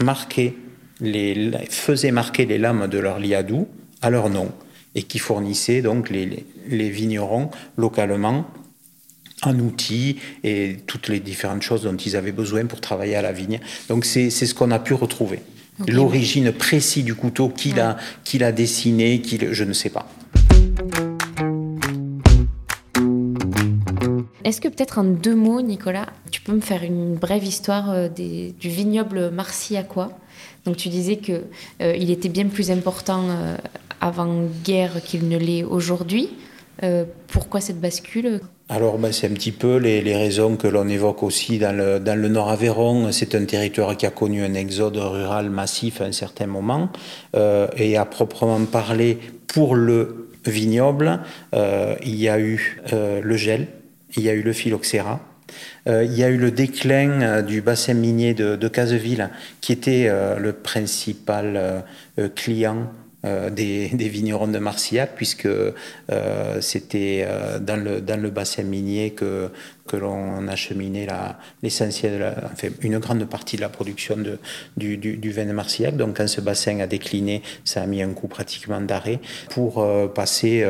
marquaient 0.00 0.54
les, 1.02 1.50
faisaient 1.68 2.12
marquer 2.12 2.46
les 2.46 2.56
lames 2.56 2.88
de 2.88 2.98
leur 2.98 3.18
liadou 3.18 3.68
à 4.00 4.08
leur 4.08 4.30
nom 4.30 4.50
et 4.94 5.02
qui 5.02 5.18
fournissaient 5.18 5.82
donc 5.82 6.08
les, 6.08 6.46
les 6.66 6.88
vignerons 6.88 7.50
localement 7.76 8.46
en 9.42 9.58
outils 9.58 10.16
et 10.44 10.76
toutes 10.86 11.08
les 11.08 11.20
différentes 11.20 11.62
choses 11.62 11.82
dont 11.82 11.96
ils 11.96 12.16
avaient 12.16 12.32
besoin 12.32 12.66
pour 12.66 12.80
travailler 12.80 13.16
à 13.16 13.22
la 13.22 13.32
vigne. 13.32 13.60
Donc 13.88 14.04
c'est 14.04 14.30
ce 14.30 14.54
qu'on 14.54 14.70
a 14.70 14.78
pu 14.78 14.94
retrouver. 14.94 15.40
L'origine 15.88 16.52
précise 16.52 17.04
du 17.04 17.14
couteau, 17.14 17.48
qui 17.48 17.72
l'a 17.72 17.96
a 18.40 18.52
dessiné, 18.52 19.20
qui, 19.20 19.38
je 19.50 19.64
ne 19.64 19.72
sais 19.72 19.90
pas. 19.90 20.08
Est-ce 24.44 24.60
que 24.60 24.68
peut-être 24.68 24.98
en 24.98 25.04
deux 25.04 25.34
mots, 25.34 25.62
Nicolas, 25.62 26.06
tu 26.30 26.40
peux 26.40 26.52
me 26.52 26.60
faire 26.60 26.82
une 26.82 27.14
brève 27.14 27.44
histoire 27.44 27.90
euh, 27.90 28.08
des, 28.08 28.52
du 28.58 28.68
vignoble 28.68 29.30
marcillacois? 29.30 30.10
Donc 30.64 30.76
tu 30.76 30.88
disais 30.88 31.16
que 31.16 31.44
euh, 31.80 31.96
il 31.96 32.10
était 32.10 32.28
bien 32.28 32.46
plus 32.48 32.70
important 32.70 33.24
euh, 33.28 33.56
avant-guerre 34.00 35.02
qu'il 35.02 35.28
ne 35.28 35.38
l'est 35.38 35.62
aujourd'hui. 35.62 36.28
pourquoi 37.28 37.60
cette 37.60 37.80
bascule? 37.80 38.40
Alors, 38.68 38.98
ben, 38.98 39.12
c'est 39.12 39.26
un 39.26 39.34
petit 39.34 39.52
peu 39.52 39.76
les, 39.76 40.16
raisons 40.16 40.56
que 40.56 40.66
l'on 40.66 40.88
évoque 40.88 41.22
aussi 41.22 41.58
dans 41.58 41.76
le, 41.76 42.00
dans 42.00 42.18
le 42.18 42.28
Nord 42.28 42.50
Aveyron. 42.50 43.12
C'est 43.12 43.34
un 43.34 43.44
territoire 43.44 43.96
qui 43.96 44.06
a 44.06 44.10
connu 44.10 44.42
un 44.42 44.54
exode 44.54 44.96
rural 44.96 45.50
massif 45.50 46.00
à 46.00 46.04
un 46.04 46.12
certain 46.12 46.46
moment. 46.46 46.90
Euh, 47.36 47.66
et 47.76 47.96
à 47.96 48.04
proprement 48.04 48.64
parler, 48.64 49.18
pour 49.46 49.74
le 49.74 50.30
vignoble, 50.46 51.20
euh, 51.54 51.96
il 52.02 52.16
y 52.16 52.28
a 52.28 52.38
eu 52.38 52.80
euh, 52.92 53.20
le 53.22 53.36
gel, 53.36 53.66
il 54.16 54.22
y 54.22 54.30
a 54.30 54.32
eu 54.32 54.42
le 54.42 54.52
phylloxéra. 54.52 55.20
il 55.86 56.14
y 56.14 56.24
a 56.24 56.28
eu 56.28 56.38
le 56.38 56.50
déclin 56.50 57.42
du 57.42 57.60
bassin 57.60 57.94
minier 57.94 58.32
de, 58.32 58.56
de 58.56 58.68
Caseville, 58.68 59.28
qui 59.60 59.72
était 59.72 60.10
le 60.38 60.52
principal 60.52 61.84
client 62.34 62.86
euh, 63.24 63.50
des, 63.50 63.86
vignerons 64.08 64.48
de 64.48 64.58
Marcillac, 64.58 65.12
puisque 65.14 65.46
euh, 65.46 66.60
c'était 66.60 67.24
euh, 67.24 67.60
dans, 67.60 67.76
le, 67.76 68.00
dans 68.00 68.20
le 68.20 68.30
bassin 68.30 68.64
minier 68.64 69.12
que, 69.12 69.48
que 69.86 69.96
l'on 69.96 70.48
acheminait 70.48 71.06
l'essentiel, 71.62 72.34
enfin, 72.52 72.68
une 72.80 72.98
grande 72.98 73.24
partie 73.26 73.54
de 73.56 73.60
la 73.60 73.68
production 73.68 74.16
de, 74.16 74.38
du, 74.76 74.96
du, 74.96 75.16
du, 75.18 75.30
vin 75.30 75.46
de 75.46 75.52
Marcillac. 75.52 75.96
Donc 75.96 76.16
quand 76.16 76.26
ce 76.26 76.40
bassin 76.40 76.80
a 76.80 76.88
décliné, 76.88 77.42
ça 77.64 77.82
a 77.82 77.86
mis 77.86 78.02
un 78.02 78.12
coup 78.12 78.26
pratiquement 78.26 78.80
d'arrêt 78.80 79.20
pour 79.50 79.86
passer 80.12 80.64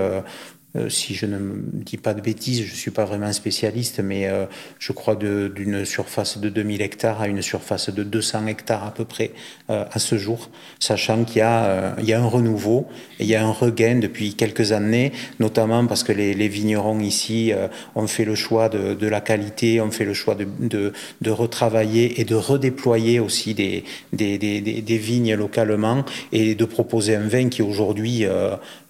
euh, 0.75 0.89
si 0.89 1.15
je 1.15 1.27
ne 1.27 1.39
dis 1.73 1.99
pas 1.99 2.15
de 2.15 2.23
bêtises, 2.23 2.65
je 2.65 2.71
ne 2.71 2.77
suis 2.77 2.91
pas 2.91 3.05
vraiment 3.05 3.31
spécialiste, 3.33 4.01
mais 4.01 4.27
euh, 4.27 4.47
je 4.79 4.93
crois 4.93 5.17
d'une 5.17 5.85
surface 5.85 6.39
de 6.39 6.49
2000 6.49 6.81
hectares 6.81 7.21
à 7.21 7.29
une 7.29 7.43
surface 7.43 7.91
de 7.91 8.03
200 8.03 8.47
hectares 8.47 8.87
à 8.87 8.91
peu 8.91 9.05
près 9.05 9.33
euh, 9.69 9.85
à 9.91 9.99
ce 9.99 10.17
jour, 10.17 10.49
sachant 10.79 11.25
qu'il 11.25 11.43
y, 11.43 12.01
il 12.03 12.09
y 12.09 12.13
a 12.15 12.21
un 12.21 12.27
renouveau, 12.27 12.87
il 13.21 13.27
y 13.27 13.35
a 13.35 13.45
un 13.45 13.51
regain 13.51 13.97
depuis 13.97 14.35
quelques 14.35 14.73
années, 14.73 15.13
notamment 15.41 15.87
parce 15.87 16.05
que 16.05 16.13
les, 16.13 16.33
les 16.33 16.49
vignerons 16.49 17.01
ici 17.01 17.53
ont 17.95 18.07
fait 18.07 18.25
le 18.25 18.35
choix 18.35 18.69
de, 18.69 18.95
de, 18.95 19.07
la 19.07 19.21
qualité, 19.21 19.81
ont 19.81 19.91
fait 19.91 20.05
le 20.05 20.15
choix 20.15 20.35
de, 20.35 20.47
de, 20.59 20.93
de 21.21 21.31
retravailler 21.31 22.21
et 22.21 22.25
de 22.25 22.35
redéployer 22.35 23.21
aussi 23.21 23.53
des, 23.55 23.85
des, 24.13 24.39
des, 24.39 24.61
des, 24.61 24.99
vignes 24.99 25.35
localement 25.35 26.05
et 26.33 26.55
de 26.55 26.65
proposer 26.65 27.17
un 27.17 27.29
vin 27.29 27.49
qui 27.49 27.63
aujourd'hui 27.63 28.25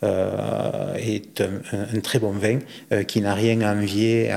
est 0.02 1.40
un, 1.40 2.00
très 2.00 2.18
bon 2.18 2.32
vin 2.32 2.58
euh, 2.92 3.02
qui 3.02 3.20
n'a 3.20 3.34
rien 3.34 3.60
à 3.60 3.74
envier 3.74 4.30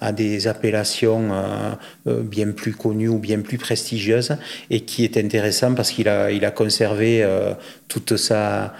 à, 0.00 0.12
des 0.12 0.46
appellations 0.46 1.32
euh, 1.32 1.74
euh, 2.06 2.22
bien 2.22 2.50
plus 2.52 2.72
connues 2.72 3.08
ou 3.08 3.18
bien 3.18 3.40
plus 3.40 3.58
prestigieuses 3.58 4.36
et 4.70 4.80
qui 4.80 5.04
est 5.04 5.16
intéressant 5.16 5.74
parce 5.74 5.90
qu'il 5.90 6.08
a, 6.08 6.30
il 6.30 6.44
a 6.44 6.50
conservé 6.50 7.26
toute 7.88 8.16
sa, 8.16 8.74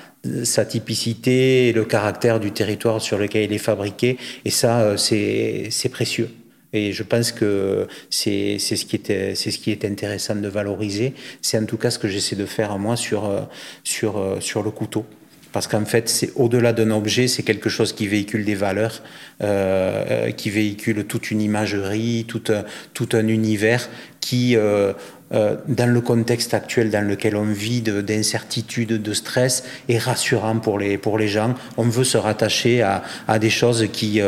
sa 0.44 0.64
typicité 0.64 1.68
et 1.68 1.72
le 1.72 1.85
caractère 1.85 2.40
du 2.40 2.53
territoire 2.53 3.01
sur 3.01 3.18
lequel 3.18 3.44
il 3.44 3.53
est 3.53 3.59
fabriqué. 3.59 4.18
Et 4.44 4.51
ça, 4.51 4.96
c'est 4.96 5.88
précieux. 5.90 6.31
Et 6.72 6.92
je 6.92 7.03
pense 7.03 7.33
que 7.33 7.87
c'est 8.11 8.59
ce, 8.59 8.85
qui 8.85 8.96
est, 8.96 9.35
ce 9.35 9.48
qui 9.59 9.70
est 9.70 9.85
intéressant 9.85 10.37
de 10.37 10.48
valoriser. 10.48 11.14
C'est 11.40 11.59
en 11.59 11.64
tout 11.64 11.79
cas 11.79 11.90
ce 11.90 11.98
que 11.98 12.09
j'essaie 12.09 12.37
de 12.37 12.46
faire 12.46 12.79
moi 12.79 12.96
sur, 12.96 13.48
sur, 13.85 14.37
sur 14.40 14.62
le 14.62 14.70
couteau. 14.70 15.07
Parce 15.53 15.67
qu'en 15.67 15.85
fait, 15.85 16.09
c'est 16.09 16.33
au-delà 16.37 16.73
d'un 16.73 16.91
objet, 16.91 17.27
c'est 17.29 17.43
quelque 17.43 17.69
chose 17.69 17.93
qui 17.93 18.07
véhicule 18.07 18.45
des 18.45 18.55
valeurs, 18.55 19.03
euh, 19.43 20.31
qui 20.33 20.51
véhicule 20.51 21.05
toute 21.05 21.31
une 21.31 21.41
imagerie, 21.41 22.25
tout 22.29 22.43
un, 22.49 22.65
tout 22.95 23.09
un 23.13 23.27
univers 23.29 23.89
qui, 24.21 24.57
euh, 24.57 24.93
euh, 25.33 25.57
dans 25.67 25.91
le 25.91 26.01
contexte 26.01 26.55
actuel 26.55 26.91
dans 26.91 27.07
lequel 27.07 27.37
on 27.37 27.45
vit 27.45 27.81
d'incertitude, 27.83 29.03
de, 29.03 29.13
stress, 29.13 29.65
est 29.89 29.99
rassurant 29.99 30.59
pour 30.59 30.79
les, 30.79 30.99
pour 30.99 31.19
les 31.19 31.29
gens. 31.29 31.55
On 31.77 31.85
veut 31.85 32.05
se 32.05 32.19
rattacher 32.19 32.83
à, 32.83 33.03
à 33.27 33.39
des 33.39 33.51
choses 33.51 33.89
qui, 33.93 34.21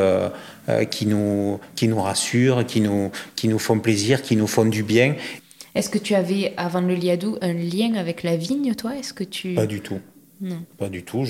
euh, 0.70 0.84
qui, 0.84 1.06
nous, 1.06 1.58
qui 1.74 1.88
nous 1.88 2.00
rassurent, 2.00 2.66
qui 2.66 2.80
nous, 2.80 3.10
qui 3.34 3.48
nous 3.48 3.58
font 3.58 3.78
plaisir, 3.78 4.22
qui 4.22 4.36
nous 4.36 4.46
font 4.46 4.66
du 4.66 4.82
bien. 4.82 5.14
Est-ce 5.74 5.88
que 5.88 5.98
tu 5.98 6.14
avais, 6.14 6.52
avant 6.56 6.80
le 6.80 6.94
liadou, 6.94 7.38
un 7.40 7.52
lien 7.52 7.94
avec 7.94 8.22
la 8.22 8.36
vigne, 8.36 8.74
toi? 8.74 8.96
Est-ce 8.96 9.14
que 9.14 9.24
tu... 9.24 9.54
Pas 9.54 9.66
du 9.66 9.80
tout. 9.80 10.00
Non. 10.40 10.64
Pas 10.78 10.88
du 10.88 11.02
tout. 11.02 11.24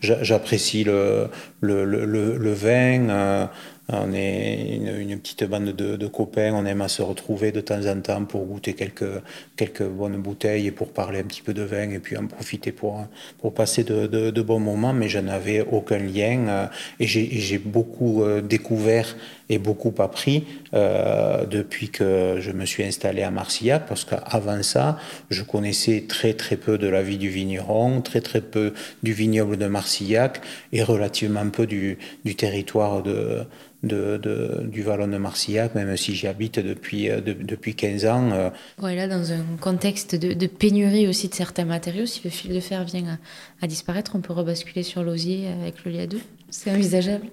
J'apprécie 0.00 0.84
le, 0.84 1.28
le, 1.60 1.84
le, 1.84 2.52
vin. 2.52 3.08
Euh, 3.08 3.46
on 3.88 4.12
est 4.12 4.76
une, 4.76 5.18
petite 5.18 5.44
bande 5.44 5.72
de, 5.74 6.06
copains, 6.06 6.52
on 6.54 6.64
aime 6.64 6.80
à 6.80 6.88
se 6.88 7.02
retrouver 7.02 7.52
de 7.52 7.60
temps 7.60 7.84
en 7.86 8.00
temps 8.00 8.24
pour 8.24 8.46
goûter 8.46 8.72
quelques, 8.72 9.22
quelques 9.56 9.86
bonnes 9.86 10.16
bouteilles 10.16 10.68
et 10.68 10.70
pour 10.70 10.92
parler 10.92 11.18
un 11.18 11.24
petit 11.24 11.42
peu 11.42 11.52
de 11.52 11.62
vin 11.62 11.90
et 11.90 11.98
puis 11.98 12.16
en 12.16 12.26
profiter 12.26 12.72
pour, 12.72 13.04
pour 13.40 13.52
passer 13.52 13.84
de, 13.84 14.06
de, 14.06 14.42
bons 14.42 14.60
moments, 14.60 14.94
mais 14.94 15.08
je 15.08 15.18
n'avais 15.18 15.60
aucun 15.60 15.98
lien 15.98 16.48
euh, 16.48 16.66
et 16.98 17.06
j'ai 17.06 17.58
beaucoup 17.58 18.22
euh, 18.22 18.40
découvert 18.40 19.16
et 19.48 19.58
beaucoup 19.58 19.94
appris 19.98 20.44
euh, 20.72 21.44
depuis 21.46 21.90
que 21.90 22.36
je 22.40 22.50
me 22.50 22.64
suis 22.64 22.82
installé 22.82 23.22
à 23.22 23.30
Marcillac, 23.30 23.86
parce 23.86 24.04
qu'avant 24.04 24.62
ça, 24.62 24.98
je 25.30 25.42
connaissais 25.42 26.04
très 26.08 26.34
très 26.34 26.56
peu 26.56 26.78
de 26.78 26.88
la 26.88 27.02
vie 27.02 27.18
du 27.18 27.28
vigneron, 27.28 28.00
très 28.00 28.20
très 28.20 28.40
peu 28.40 28.72
du 29.02 29.12
vignoble 29.12 29.56
de 29.56 29.66
Marcillac 29.66 30.40
et 30.72 30.82
relativement 30.82 31.48
peu 31.50 31.66
du, 31.66 31.98
du 32.24 32.34
territoire 32.34 33.02
de, 33.02 33.46
du 33.82 34.82
Vallon 34.82 35.08
de 35.08 35.18
Marcillac, 35.18 35.74
même 35.74 35.94
si 35.96 36.14
j'y 36.14 36.26
habite 36.26 36.58
depuis, 36.58 37.08
depuis 37.08 37.74
15 37.74 38.06
ans. 38.06 38.50
là, 38.80 39.08
dans 39.08 39.32
un 39.32 39.44
contexte 39.60 40.14
de, 40.14 40.46
pénurie 40.46 41.06
aussi 41.06 41.28
de 41.28 41.34
certains 41.34 41.66
matériaux, 41.66 42.06
si 42.06 42.22
le 42.24 42.30
fil 42.30 42.54
de 42.54 42.60
fer 42.60 42.84
vient 42.84 43.18
à, 43.60 43.66
disparaître, 43.66 44.12
on 44.14 44.20
peut 44.20 44.32
rebasculer 44.32 44.82
sur 44.82 45.02
l'osier 45.02 45.48
avec 45.48 45.84
le 45.84 45.92
liadou 45.92 46.18
C'est 46.50 46.70
envisageable 46.70 47.26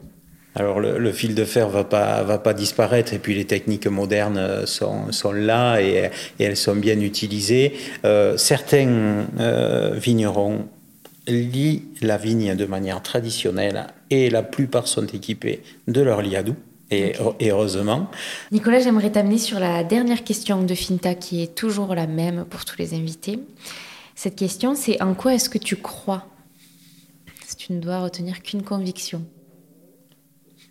alors 0.55 0.81
le, 0.81 1.11
fil 1.13 1.33
de 1.33 1.45
fer 1.45 1.69
va 1.69 1.85
pas 1.85 2.23
va 2.23 2.37
pas 2.37 2.53
disparaître 2.53 3.13
et 3.13 3.19
puis 3.19 3.35
les 3.35 3.45
techniques 3.45 3.87
modernes 3.87 4.65
sont, 4.65 5.11
sont 5.11 5.31
là 5.31 5.79
et, 5.79 6.09
elles 6.39 6.57
sont 6.57 6.75
bien 6.75 6.99
utilisées. 6.99 7.73
Euh, 8.03 8.35
certains 8.35 9.25
euh, 9.39 9.93
vignerons 9.93 10.67
lient 11.27 11.83
la 12.01 12.17
vigne 12.17 12.55
de 12.55 12.65
manière 12.65 13.01
traditionnelle 13.01 13.87
et 14.09 14.29
la 14.29 14.43
plupart 14.43 14.87
sont 14.87 15.05
équipés 15.05 15.61
de 15.87 16.01
leur 16.01 16.21
liadou. 16.21 16.55
Et, 16.93 17.13
et, 17.39 17.51
heureusement. 17.51 18.11
Nicolas, 18.51 18.81
j'aimerais 18.81 19.11
t'amener 19.11 19.37
sur 19.37 19.61
la 19.61 19.85
dernière 19.85 20.25
question 20.25 20.61
de 20.61 20.75
Finta 20.75 21.15
qui 21.15 21.41
est 21.41 21.55
toujours 21.55 21.95
la 21.95 22.05
même 22.05 22.43
pour 22.43 22.65
tous 22.65 22.77
les 22.77 22.93
invités. 22.93 23.39
Cette 24.15 24.35
question, 24.35 24.75
c'est 24.75 25.01
en 25.01 25.13
quoi 25.13 25.33
est-ce 25.33 25.49
que 25.49 25.57
tu 25.57 25.77
crois? 25.77 26.25
Si 27.47 27.55
tu 27.55 27.71
ne 27.71 27.79
dois 27.79 27.99
retenir 27.99 28.43
qu'une 28.43 28.63
conviction. 28.63 29.23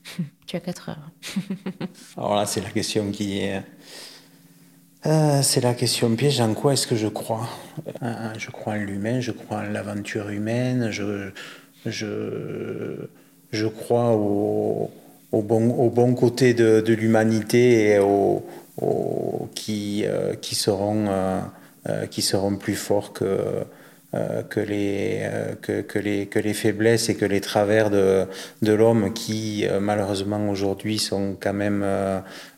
tu 0.47 0.57
as 0.57 0.61
4 0.61 0.89
heures. 0.91 1.11
Alors 2.17 2.37
là, 2.37 2.47
c'est 2.47 2.61
la 2.61 2.71
question 2.71 3.11
qui 3.11 3.39
est. 3.41 3.63
Euh, 5.07 5.41
c'est 5.43 5.63
la 5.63 5.75
question 5.75 6.15
piège. 6.15 6.41
En 6.41 6.53
quoi 6.55 6.75
est-ce 6.75 6.87
que 6.87 6.97
je 6.97 7.09
crois? 7.09 7.49
Euh, 8.03 8.33
Je 8.37 8.51
crois 8.51 8.75
en 8.75 8.77
l'humain, 8.77 9.21
je 9.21 9.33
crois 9.33 9.59
en 9.59 9.63
l'aventure 9.63 10.29
humaine, 10.29 10.91
je, 10.91 11.31
je, 11.87 13.07
je 13.51 13.67
crois 13.67 14.11
au, 14.15 14.91
au, 15.33 15.43
bon, 15.43 15.71
au 15.71 15.89
bon 15.89 16.15
côté 16.15 16.53
de, 16.53 16.83
de 16.83 16.93
l'humanité 16.93 17.93
et 17.93 17.99
au, 17.99 18.45
qui, 19.55 20.05
euh, 20.05 20.35
qui, 20.35 20.55
seront, 20.55 21.09
qui 22.11 22.23
seront 22.23 22.57
plus 22.57 22.75
forts 22.75 23.13
que 23.13 23.65
que, 24.13 24.61
les, 24.61 25.21
euh, 25.23 25.55
que, 25.61 25.83
que, 25.83 25.99
les, 25.99 26.27
que 26.27 26.39
les 26.39 26.55
faiblesses 26.55 27.09
et 27.09 27.17
que 27.17 27.25
les 27.25 27.41
travers 27.41 27.91
de, 27.91 28.27
de 28.63 28.73
l'homme 28.73 29.13
qui, 29.13 29.67
euh, 29.67 29.81
malheureusement, 29.81 30.49
aujourd'hui 30.49 30.99
sont 30.99 31.37
quand 31.41 31.53
même 31.53 31.85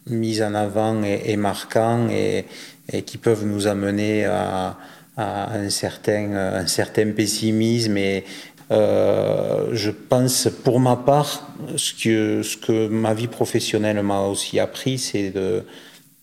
mis 0.07 0.43
en 0.43 0.55
avant 0.55 1.03
et, 1.03 1.37
marquants 1.37 2.09
et, 2.11 2.47
et, 2.93 3.03
qui 3.03 3.19
peuvent 3.19 3.47
nous 3.47 3.67
amener 3.67 4.25
à, 4.25 4.79
à 5.17 5.55
un, 5.55 5.69
certain, 5.69 6.35
un 6.35 6.67
certain 6.67 7.11
pessimisme 7.13 7.97
et, 7.97 8.25
euh, 8.73 9.69
je 9.73 9.91
pense, 9.91 10.49
pour 10.65 10.81
ma 10.81 10.97
part, 10.97 11.53
ce 11.77 11.93
que, 11.93 12.43
ce 12.43 12.57
que 12.57 12.89
ma 12.89 13.13
vie 13.13 13.29
professionnelle 13.29 14.03
m'a 14.03 14.23
aussi 14.23 14.59
appris, 14.59 14.99
c'est 14.99 15.31
de, 15.31 15.65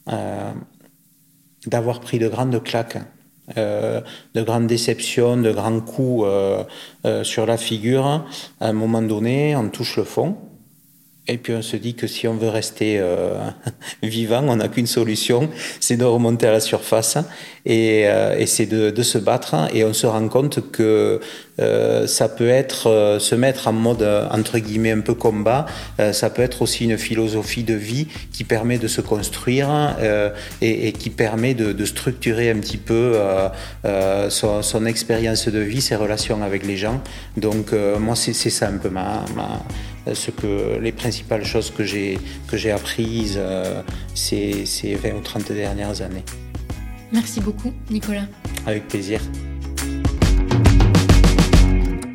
euh, 0.07 0.51
d'avoir 1.67 1.99
pris 1.99 2.17
de 2.17 2.27
grandes 2.27 2.63
claques 2.63 2.97
euh, 3.57 4.01
de 4.35 4.41
grandes 4.41 4.67
déceptions, 4.67 5.37
de 5.37 5.51
grands 5.51 5.79
coups 5.79 6.23
euh, 6.25 6.63
euh, 7.05 7.23
sur 7.23 7.45
la 7.45 7.57
figure, 7.57 8.25
à 8.59 8.67
un 8.67 8.73
moment 8.73 9.01
donné, 9.01 9.55
on 9.55 9.69
touche 9.69 9.97
le 9.97 10.03
fond. 10.03 10.37
Et 11.29 11.37
puis 11.37 11.53
on 11.53 11.61
se 11.61 11.77
dit 11.77 11.93
que 11.93 12.07
si 12.07 12.27
on 12.27 12.35
veut 12.35 12.49
rester 12.49 13.01
vivant, 14.03 14.43
on 14.47 14.57
n'a 14.57 14.67
qu'une 14.67 14.87
solution, 14.87 15.49
c'est 15.79 15.95
de 15.95 16.03
remonter 16.03 16.47
à 16.47 16.51
la 16.51 16.59
surface 16.59 17.17
et, 17.65 18.01
et 18.01 18.45
c'est 18.45 18.65
de, 18.65 18.89
de, 18.89 19.03
se 19.03 19.17
battre. 19.17 19.55
Et 19.73 19.83
on 19.85 19.93
se 19.93 20.07
rend 20.07 20.27
compte 20.27 20.71
que 20.71 21.21
euh, 21.59 22.07
ça 22.07 22.29
peut 22.29 22.49
être 22.49 22.87
euh, 22.87 23.19
se 23.19 23.35
mettre 23.35 23.67
en 23.67 23.73
mode 23.73 24.01
euh, 24.01 24.27
entre 24.31 24.59
guillemets 24.59 24.91
un 24.91 25.01
peu 25.01 25.13
combat. 25.13 25.65
ça 26.13 26.29
peut 26.29 26.41
être 26.41 26.61
aussi 26.61 26.85
une 26.85 26.97
philosophie 26.97 27.63
de 27.63 27.73
vie 27.73 28.07
qui 28.31 28.43
permet 28.43 28.77
de 28.77 28.87
se 28.87 29.01
construire 29.01 29.69
et, 30.61 30.87
et, 30.87 30.91
qui 30.93 31.09
permet 31.09 31.53
de, 31.53 31.73
de, 31.73 31.85
structurer 31.85 32.49
un 32.49 32.59
petit 32.59 32.77
peu 32.77 33.15
son, 34.29 34.61
son, 34.61 34.85
expérience 34.85 35.47
de 35.47 35.59
vie, 35.59 35.81
ses 35.81 35.95
relations 35.95 36.41
avec 36.43 36.65
les 36.65 36.77
gens. 36.77 37.01
Donc 37.37 37.73
moi 37.99 38.15
c'est 38.15 38.33
ça 38.33 38.67
un 38.67 38.77
peu 38.77 38.89
ma, 38.89 39.25
ma, 39.35 39.63
ce 40.13 40.31
que 40.31 40.79
les 40.79 40.91
principales 40.91 41.45
choses 41.45 41.71
que 41.71 41.83
j'ai 41.83 42.19
que 42.47 42.57
j'ai 42.57 42.71
apprises 42.71 43.39
ces, 44.15 44.65
ces 44.65 44.95
20 44.95 45.15
ou 45.15 45.21
30 45.21 45.51
dernières 45.51 46.01
années. 46.01 46.23
Merci 47.11 47.39
beaucoup 47.41 47.73
Nicolas. 47.89 48.25
Avec 48.65 48.87
plaisir. 48.87 49.21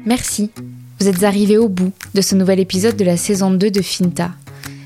Merci. 0.07 0.51
Vous 1.01 1.09
êtes 1.09 1.25
arrivé 1.25 1.59
au 1.59 1.69
bout 1.69 1.93
de 2.15 2.21
ce 2.21 2.35
nouvel 2.35 2.61
épisode 2.61 2.97
de 2.97 3.05
la 3.05 3.17
saison 3.17 3.51
2 3.51 3.71
de 3.71 3.83
Finta. 3.83 4.33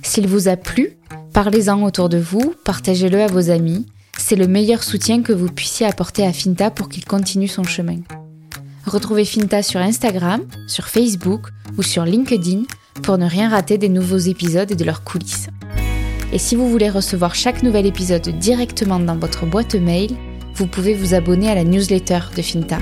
S'il 0.02 0.26
vous 0.26 0.48
a 0.48 0.56
plu, 0.56 0.96
parlez-en 1.32 1.82
autour 1.82 2.08
de 2.08 2.18
vous, 2.18 2.54
partagez-le 2.64 3.20
à 3.20 3.26
vos 3.26 3.50
amis. 3.50 3.86
C'est 4.16 4.36
le 4.36 4.48
meilleur 4.48 4.82
soutien 4.82 5.22
que 5.22 5.32
vous 5.32 5.48
puissiez 5.48 5.86
apporter 5.86 6.26
à 6.26 6.32
Finta 6.32 6.70
pour 6.70 6.88
qu'il 6.88 7.04
continue 7.04 7.48
son 7.48 7.64
chemin. 7.64 7.98
Retrouvez 8.86 9.24
Finta 9.24 9.62
sur 9.62 9.80
Instagram, 9.80 10.42
sur 10.66 10.88
Facebook 10.88 11.48
ou 11.76 11.82
sur 11.82 12.04
LinkedIn 12.04 12.62
pour 13.02 13.18
ne 13.18 13.26
rien 13.26 13.48
rater 13.48 13.78
des 13.78 13.88
nouveaux 13.88 14.18
épisodes 14.18 14.70
et 14.70 14.76
de 14.76 14.84
leurs 14.84 15.04
coulisses. 15.04 15.48
Et 16.32 16.38
si 16.38 16.56
vous 16.56 16.68
voulez 16.68 16.90
recevoir 16.90 17.34
chaque 17.34 17.62
nouvel 17.62 17.86
épisode 17.86 18.28
directement 18.38 19.00
dans 19.00 19.16
votre 19.16 19.46
boîte 19.46 19.74
mail, 19.74 20.10
vous 20.54 20.66
pouvez 20.66 20.94
vous 20.94 21.14
abonner 21.14 21.48
à 21.48 21.54
la 21.54 21.64
newsletter 21.64 22.20
de 22.36 22.42
Finta. 22.42 22.78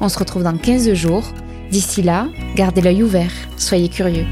On 0.00 0.08
se 0.08 0.18
retrouve 0.18 0.44
dans 0.44 0.56
15 0.56 0.92
jours. 0.92 1.24
D'ici 1.70 2.02
là, 2.02 2.28
gardez 2.54 2.80
l'œil 2.80 3.02
ouvert, 3.02 3.32
soyez 3.56 3.88
curieux. 3.88 4.26